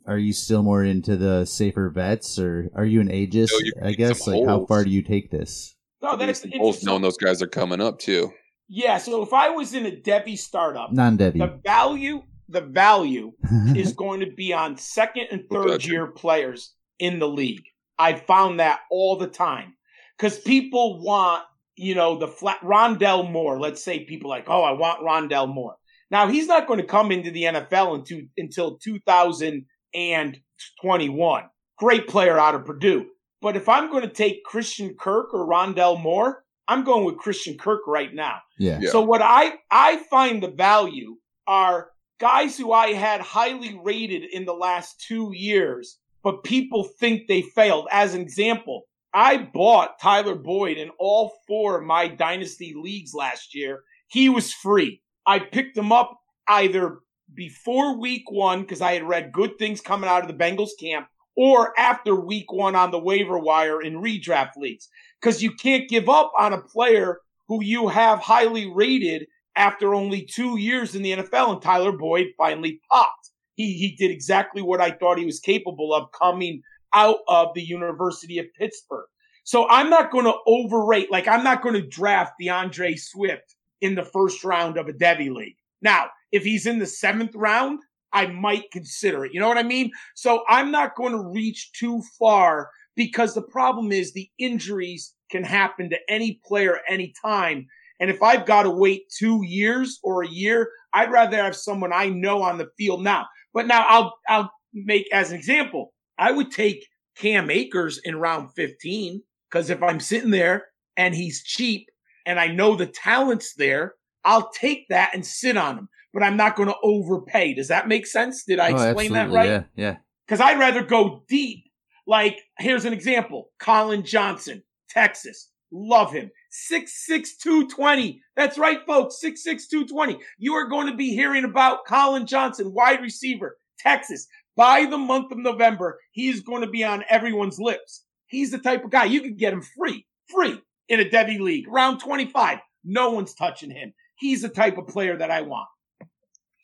[0.06, 3.52] are you still more into the safer vets or are you an ageist?
[3.52, 5.76] No, you can I guess some like how far do you take this?
[6.02, 8.32] no, that's Both knowing those guys are coming up too.
[8.70, 11.40] Yeah, so if I was in a Devy startup, Non-Devy.
[11.40, 13.34] the value, the value
[13.76, 15.90] is going to be on second and third Gotcha.
[15.90, 17.64] year players in the league.
[18.00, 19.74] I found that all the time
[20.18, 21.44] because people want,
[21.76, 23.60] you know, the flat Rondale Moore.
[23.60, 25.76] Let's say people like, oh, I want Rondale Moore.
[26.10, 31.44] Now he's not going to come into the NFL into, until 2021.
[31.78, 33.08] Great player out of Purdue.
[33.42, 37.58] But if I'm going to take Christian Kirk or Rondale Moore, I'm going with Christian
[37.58, 38.40] Kirk right now.
[38.58, 38.80] yeah.
[38.82, 38.90] Yeah.
[38.90, 44.46] So what I I find the value are guys who I had highly rated in
[44.46, 47.88] the last two years, but people think they failed.
[47.92, 53.56] As an example, I bought Tyler Boyd in all four of my dynasty leagues last
[53.56, 53.84] year.
[54.08, 55.02] He was free.
[55.26, 57.00] I picked him up either
[57.34, 61.08] before week one because I had read good things coming out of the Bengals camp,
[61.36, 64.90] or after week one on the waiver wire in redraft leagues.
[65.22, 69.28] Because you can't give up on a player who you have highly rated
[69.58, 73.32] after only two years in the NFL, and Tyler Boyd finally popped.
[73.56, 76.62] He he did exactly what I thought he was capable of coming
[76.94, 79.08] out of the University of Pittsburgh.
[79.44, 81.12] So I'm not going to overrate.
[81.12, 85.34] Like I'm not going to draft D'Andre Swift in the first round of a Devy
[85.34, 85.58] league.
[85.82, 87.80] Now, if he's in the seventh round,
[88.14, 89.34] I might consider it.
[89.34, 89.92] You know what I mean?
[90.16, 95.44] So I'm not going to reach too far because the problem is the injuries can
[95.44, 97.68] happen to any player anytime.
[98.00, 101.92] And if I've got to wait two years or a year, I'd rather have someone
[101.94, 103.26] I know on the field now.
[103.54, 106.86] But now I'll I'll make as an example, I would take
[107.18, 111.88] Cam Akers in round 15 because if I'm sitting there and he's cheap
[112.26, 115.90] and I know the talent's there, I'll take that and sit on him.
[116.14, 117.54] But I'm not going to overpay.
[117.54, 118.44] Does that make sense?
[118.44, 119.50] Did I Oh, explain that right?
[119.50, 119.98] Yeah, yeah.
[120.26, 121.66] Because I'd rather go deep.
[122.08, 125.52] Like, here's an example Collin Johnson, Texas.
[125.72, 126.32] Love him.
[126.72, 129.20] 6'6", That's right, folks.
[129.22, 130.20] 66220.
[130.38, 134.28] You are going to be hearing about Collin Johnson, wide receiver, Texas.
[134.56, 138.04] By the month of November, he's going to be on everyone's lips.
[138.26, 141.68] He's the type of guy you could get him free, free in a Devy league,
[141.68, 142.60] round 25.
[142.84, 143.94] No one's touching him.
[144.16, 145.68] He's the type of player that I want.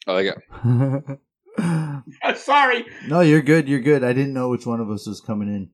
[0.07, 1.19] Oh, I like it.
[2.35, 2.85] Sorry.
[3.07, 3.69] no, you're good.
[3.69, 4.03] You're good.
[4.03, 5.69] I didn't know which one of us was coming in.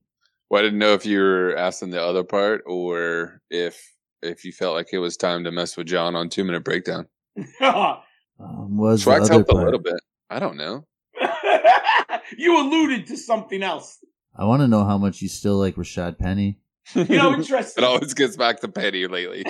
[0.48, 3.80] Well, I didn't know if you were asking the other part or if
[4.22, 7.06] if you felt like it was time to mess with John on two minute breakdown.
[8.42, 10.00] Um, was the Schwax other helped a little bit.
[10.30, 10.86] I don't know.
[12.38, 13.98] you alluded to something else.
[14.34, 16.58] I want to know how much you still like Rashaad Penny.
[16.94, 17.84] You know, interesting.
[17.84, 19.44] it always gets back to Penny lately.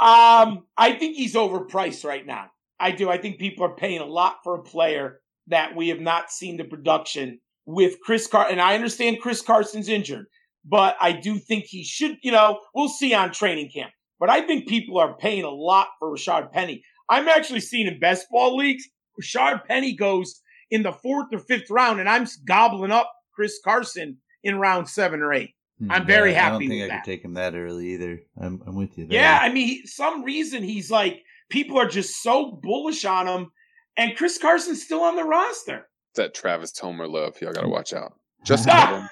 [0.00, 2.46] um, I think he's overpriced right now.
[2.80, 3.10] I do.
[3.10, 6.56] I think people are paying a lot for a player that we have not seen
[6.56, 8.46] the production with Chris Car.
[8.48, 10.26] And I understand Chris Carson's injured,
[10.68, 12.16] but I do think he should.
[12.22, 13.90] You know, we'll see on training camp.
[14.18, 16.82] But I think people are paying a lot for Rashaad Penny.
[17.08, 18.84] I'm actually seeing in best ball leagues,
[19.20, 20.40] Rashaad Penny goes
[20.70, 25.20] in the fourth or fifth round, and I'm gobbling up Chris Carson in round seven
[25.20, 25.50] or eight.
[25.78, 27.04] Hmm, I'm very I happy I don't think with I that.
[27.04, 28.20] could take him that early either.
[28.40, 29.06] I'm, I'm with you.
[29.06, 29.20] There.
[29.20, 33.50] Yeah, I mean, he- some reason he's like people are just so bullish on him,
[33.98, 35.86] and Chris Carson's still on the roster.
[36.16, 37.38] that Travis Homer love.
[37.42, 38.14] Y'all got to watch out.
[38.44, 39.06] Just Ah!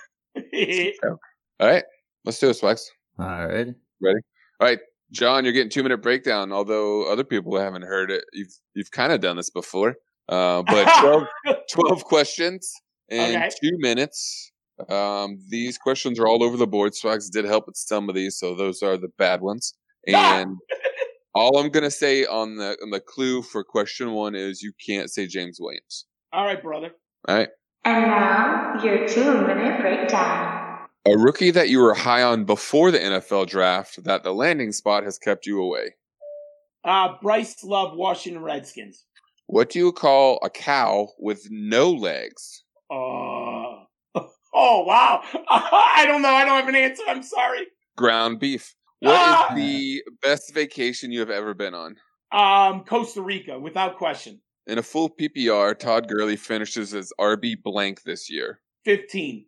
[0.51, 0.95] kidding.
[1.61, 1.85] All right,
[2.25, 2.87] let's do it, Swax.
[3.19, 3.69] All right.
[4.01, 4.21] Ready?
[4.61, 4.79] All right.
[5.13, 6.53] John, you're getting two minute breakdown.
[6.53, 9.95] Although other people haven't heard it, you've you've kind of done this before.
[10.29, 11.27] Uh, but 12,
[11.73, 12.73] 12 questions
[13.09, 13.51] in Okay.
[13.63, 14.51] two minutes.
[14.89, 16.95] Um, these questions are all over the board.
[16.97, 19.75] Swags did help with some of these, so those are the bad ones.
[20.13, 20.41] Ah!
[20.41, 20.57] And
[21.35, 25.11] all I'm gonna say on the on the clue for question one is you can't
[25.11, 26.05] say James Williams.
[26.33, 26.91] All right, brother.
[27.27, 27.49] All right.
[27.87, 30.54] And now, your two minute breakdown.
[31.07, 35.05] A rookie that you were high on before the NFL draft that the landing spot
[35.05, 35.97] has kept you away.
[36.83, 39.05] Uh, Bryce Love, Washington Redskins.
[39.47, 42.65] What do you call a cow with no legs?
[42.91, 43.85] Uh, oh,
[44.55, 45.23] wow.
[45.51, 46.31] I don't know.
[46.31, 47.03] I don't have an answer.
[47.07, 47.67] I'm sorry.
[47.97, 48.75] Ground beef.
[49.01, 49.53] What is Ah!
[49.55, 51.97] the best vacation you have ever been on?
[52.33, 54.41] Um, Costa Rica, without question.
[54.67, 58.61] In a full PPR, Todd Gurley finishes as RB blank this year.
[58.87, 59.45] 15.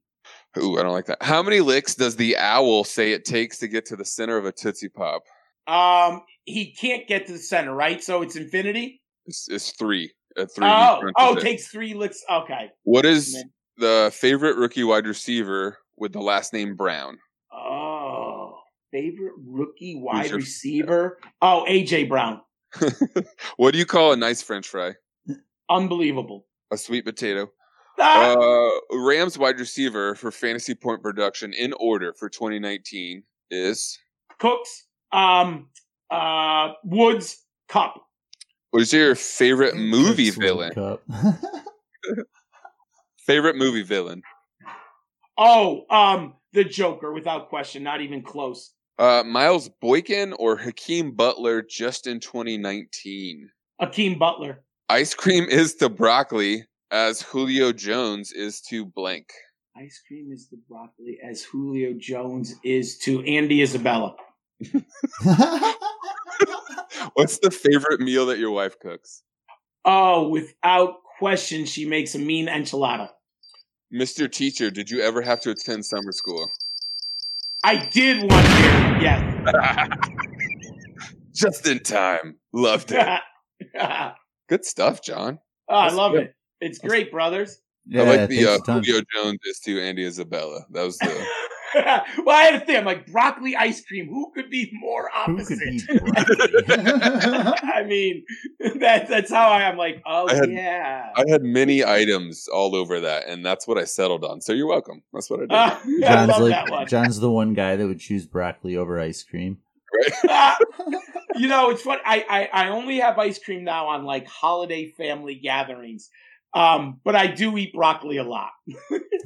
[0.58, 1.22] Ooh, I don't like that.
[1.22, 4.46] How many licks does the owl say it takes to get to the center of
[4.46, 5.22] a Tootsie Pop?
[5.66, 8.02] Um, he can't get to the center, right?
[8.02, 9.02] So it's infinity.
[9.26, 10.12] It's, it's three.
[10.38, 10.66] At three.
[10.66, 11.40] Oh, oh, it.
[11.40, 12.22] takes three licks.
[12.30, 12.70] Okay.
[12.84, 13.42] What is
[13.78, 17.18] the favorite rookie wide receiver with the last name Brown?
[17.52, 18.58] Oh,
[18.92, 21.18] favorite rookie wide your- receiver.
[21.42, 22.40] Oh, AJ Brown.
[23.56, 24.94] what do you call a nice French fry?
[25.68, 26.46] Unbelievable.
[26.70, 27.50] A sweet potato.
[27.98, 28.34] Ah!
[28.34, 33.98] Uh, Rams wide receiver for fantasy point production in order for 2019 is
[34.38, 34.86] Cooks.
[35.12, 35.68] Um,
[36.10, 37.42] uh, Woods.
[37.68, 38.00] Kupp.
[38.70, 40.72] what is your favorite movie Cooks villain?
[40.72, 41.02] Kupp.
[43.18, 44.22] Favorite movie villain?
[45.36, 47.82] Oh, um, the Joker, without question.
[47.82, 48.72] Not even close.
[48.98, 53.50] Uh, Miles Boykin or Hakeem Butler just in 2019?
[53.82, 54.62] Akeem Butler.
[54.88, 59.28] Ice cream is to broccoli as Julio Jones is to blank.
[59.76, 64.14] Ice cream is the broccoli as Julio Jones is to Andy Isabella.
[67.14, 69.22] What's the favorite meal that your wife cooks?
[69.84, 73.10] Oh, without question, she makes a mean enchilada.
[73.92, 74.30] Mr.
[74.30, 76.50] Teacher, did you ever have to attend summer school?
[77.64, 79.88] I did one year, yes.
[81.34, 82.36] Just in time.
[82.52, 83.20] Loved it.
[83.78, 84.10] oh,
[84.48, 85.38] Good stuff, John.
[85.68, 86.22] Oh, I love good.
[86.22, 86.35] it.
[86.60, 87.58] It's great, brothers.
[87.86, 88.58] yeah, I like the uh.
[88.64, 90.66] Julio Jones is to Andy Isabella.
[90.70, 91.26] That was the
[92.24, 92.78] well, I had to think.
[92.78, 94.08] I'm like broccoli ice cream.
[94.08, 95.58] Who could be more opposite?
[95.58, 97.52] could eat broccoli?
[97.62, 98.24] I mean,
[98.80, 99.76] that, that's how I am.
[99.76, 101.10] Like, oh I had- yeah.
[101.16, 104.40] I had many items all over that, and that's what I settled on.
[104.40, 105.02] So you're welcome.
[105.12, 106.04] That's what I did.
[106.04, 106.88] I John's love like.
[106.88, 109.58] John's the one guy that would choose broccoli over ice cream.
[110.28, 110.56] Ah,
[111.36, 112.00] you know, it's funny.
[112.04, 116.10] I, I I only have ice cream now on like holiday family gatherings.
[116.56, 118.48] Um, but I do eat broccoli a lot.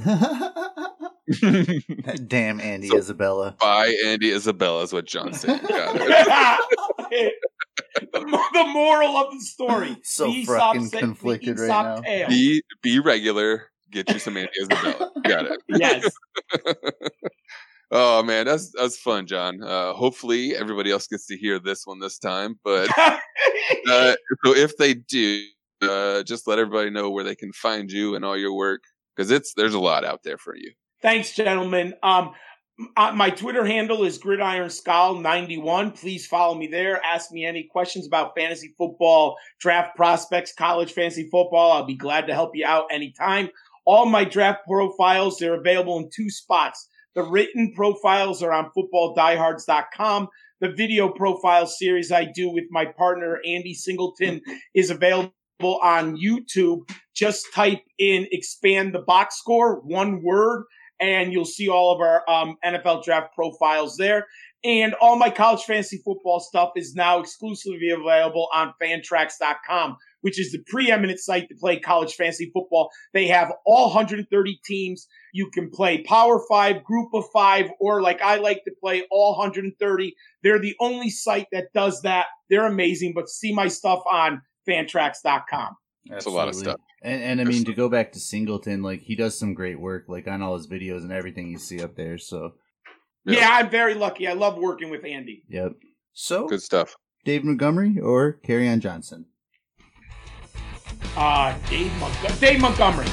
[2.26, 3.56] Damn Andy So- Isabella.
[3.60, 5.60] By Andy Isabella is what John said.
[8.12, 8.20] The,
[8.52, 9.96] the moral of the story.
[10.04, 12.00] So The Aesop fucking sa- the conflicted right Aesop now.
[12.02, 12.28] tale.
[12.28, 13.64] Be be regular.
[13.90, 15.10] Get you some Andy Isabella.
[15.24, 15.60] Got it.
[15.68, 16.08] yes.
[17.90, 19.60] Oh man, that's that's fun, John.
[19.62, 22.60] Uh, hopefully everybody else gets to hear this one this time.
[22.62, 24.14] But uh,
[24.44, 25.42] so if they do,
[25.82, 28.82] uh, just let everybody know where they can find you and all your work
[29.16, 30.72] because it's there's a lot out there for you.
[31.02, 31.94] Thanks, gentlemen.
[32.02, 32.32] Um,
[32.96, 35.98] uh, my Twitter handle is GridironSchol91.
[36.00, 37.00] Please follow me there.
[37.04, 41.72] Ask me any questions about fantasy football, draft prospects, college fantasy football.
[41.72, 43.50] I'll be glad to help you out anytime.
[43.84, 46.88] All my draft profiles, they're available in two spots.
[47.14, 50.28] The written profiles are on footballdiehards.com.
[50.60, 54.42] The video profile series I do with my partner, Andy Singleton,
[54.74, 55.32] is available
[55.64, 56.88] on YouTube.
[57.14, 60.64] Just type in expand the box score, one word,
[61.00, 64.26] and you'll see all of our um, NFL draft profiles there.
[64.62, 70.52] And all my college fantasy football stuff is now exclusively available on fantrax.com, which is
[70.52, 72.90] the preeminent site to play college fantasy football.
[73.14, 75.06] They have all 130 teams.
[75.32, 79.38] You can play Power Five, Group of Five, or like I like to play all
[79.38, 80.14] 130.
[80.42, 82.26] They're the only site that does that.
[82.50, 85.76] They're amazing, but see my stuff on fantrax.com.
[86.06, 86.76] That's a lot of stuff.
[87.02, 90.04] And, and I mean, to go back to Singleton, like he does some great work,
[90.08, 92.16] like on all his videos and everything you see up there.
[92.18, 92.52] So,
[93.24, 93.40] Yeah.
[93.40, 94.26] Yeah, I'm very lucky.
[94.28, 95.42] I love working with Andy.
[95.48, 95.72] yep.
[96.12, 96.94] So, Good stuff.
[97.24, 99.26] Dave Montgomery or Kerryon Johnson?
[101.16, 103.06] Uh, Dave, Montg- Dave Montgomery.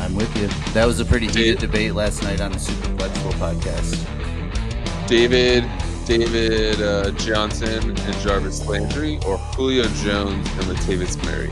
[0.00, 0.46] I'm with you.
[0.72, 4.06] That was a pretty heated Dave- debate last night on the Super Flexible podcast.
[5.08, 5.64] David
[6.08, 11.50] David uh, Johnson and Jarvis Landry or Julio Jones and Latavius Murray.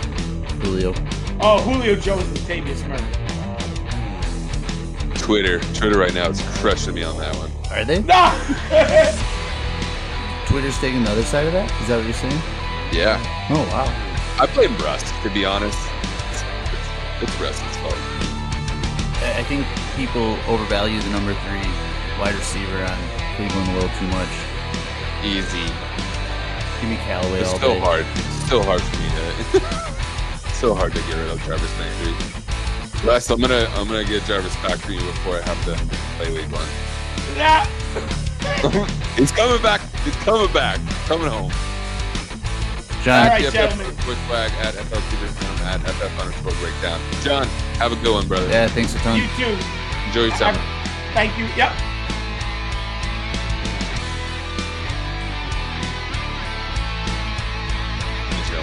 [0.63, 0.95] Julio.
[1.43, 3.05] Oh, Julio Jones and Tavius Murray.
[5.19, 5.61] Twitter.
[5.75, 7.51] Twitter right now is crushing me on that one.
[7.71, 8.01] Are they?
[8.01, 8.33] No!
[10.47, 11.71] Twitter's taking the other side of that?
[11.83, 12.41] Is that what you're saying?
[12.95, 13.21] Yeah.
[13.51, 13.85] Oh, wow.
[14.41, 15.79] I blame Russ, to be honest.
[16.31, 16.43] It's,
[17.21, 17.93] it's, it's Russ's fault.
[19.21, 21.69] I I think people overvalue the number three
[22.19, 24.33] wide receiver on Cleveland a little too much.
[25.25, 25.65] Easy.
[26.81, 27.81] Give me Callaway It's all still day.
[27.81, 28.07] hard.
[28.17, 32.15] It's still hard for me to so hard to get rid of Jarvis Landry.
[33.05, 35.75] Russ, I'm gonna I'm gonna get Jarvis back for you before I have to
[36.17, 36.67] play week one.
[37.37, 37.67] Yeah.
[39.17, 39.81] He's coming back.
[40.05, 40.81] He's coming back.
[41.07, 41.53] Coming home.
[43.03, 43.87] John, All right, FF gentlemen.
[43.87, 47.01] underscore swag at FLT at FF underscore breakdown.
[47.23, 47.47] John,
[47.79, 48.49] have a good one, brother.
[48.49, 49.17] yeah, thanks a ton.
[49.21, 49.57] You too.
[50.07, 50.59] Enjoy your summer.
[51.15, 51.45] Thank you.
[51.57, 51.73] Yep.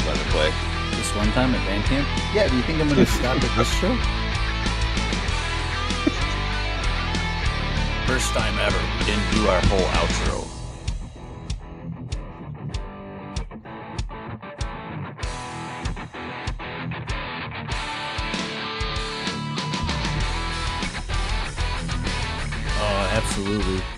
[0.04, 0.51] You don't let it play.
[0.97, 2.08] This one time at band camp?
[2.34, 3.95] Yeah, do you think I'm going to stop at this show?
[8.06, 10.47] First time ever, we didn't do our whole outro.
[22.80, 23.93] Oh, absolutely.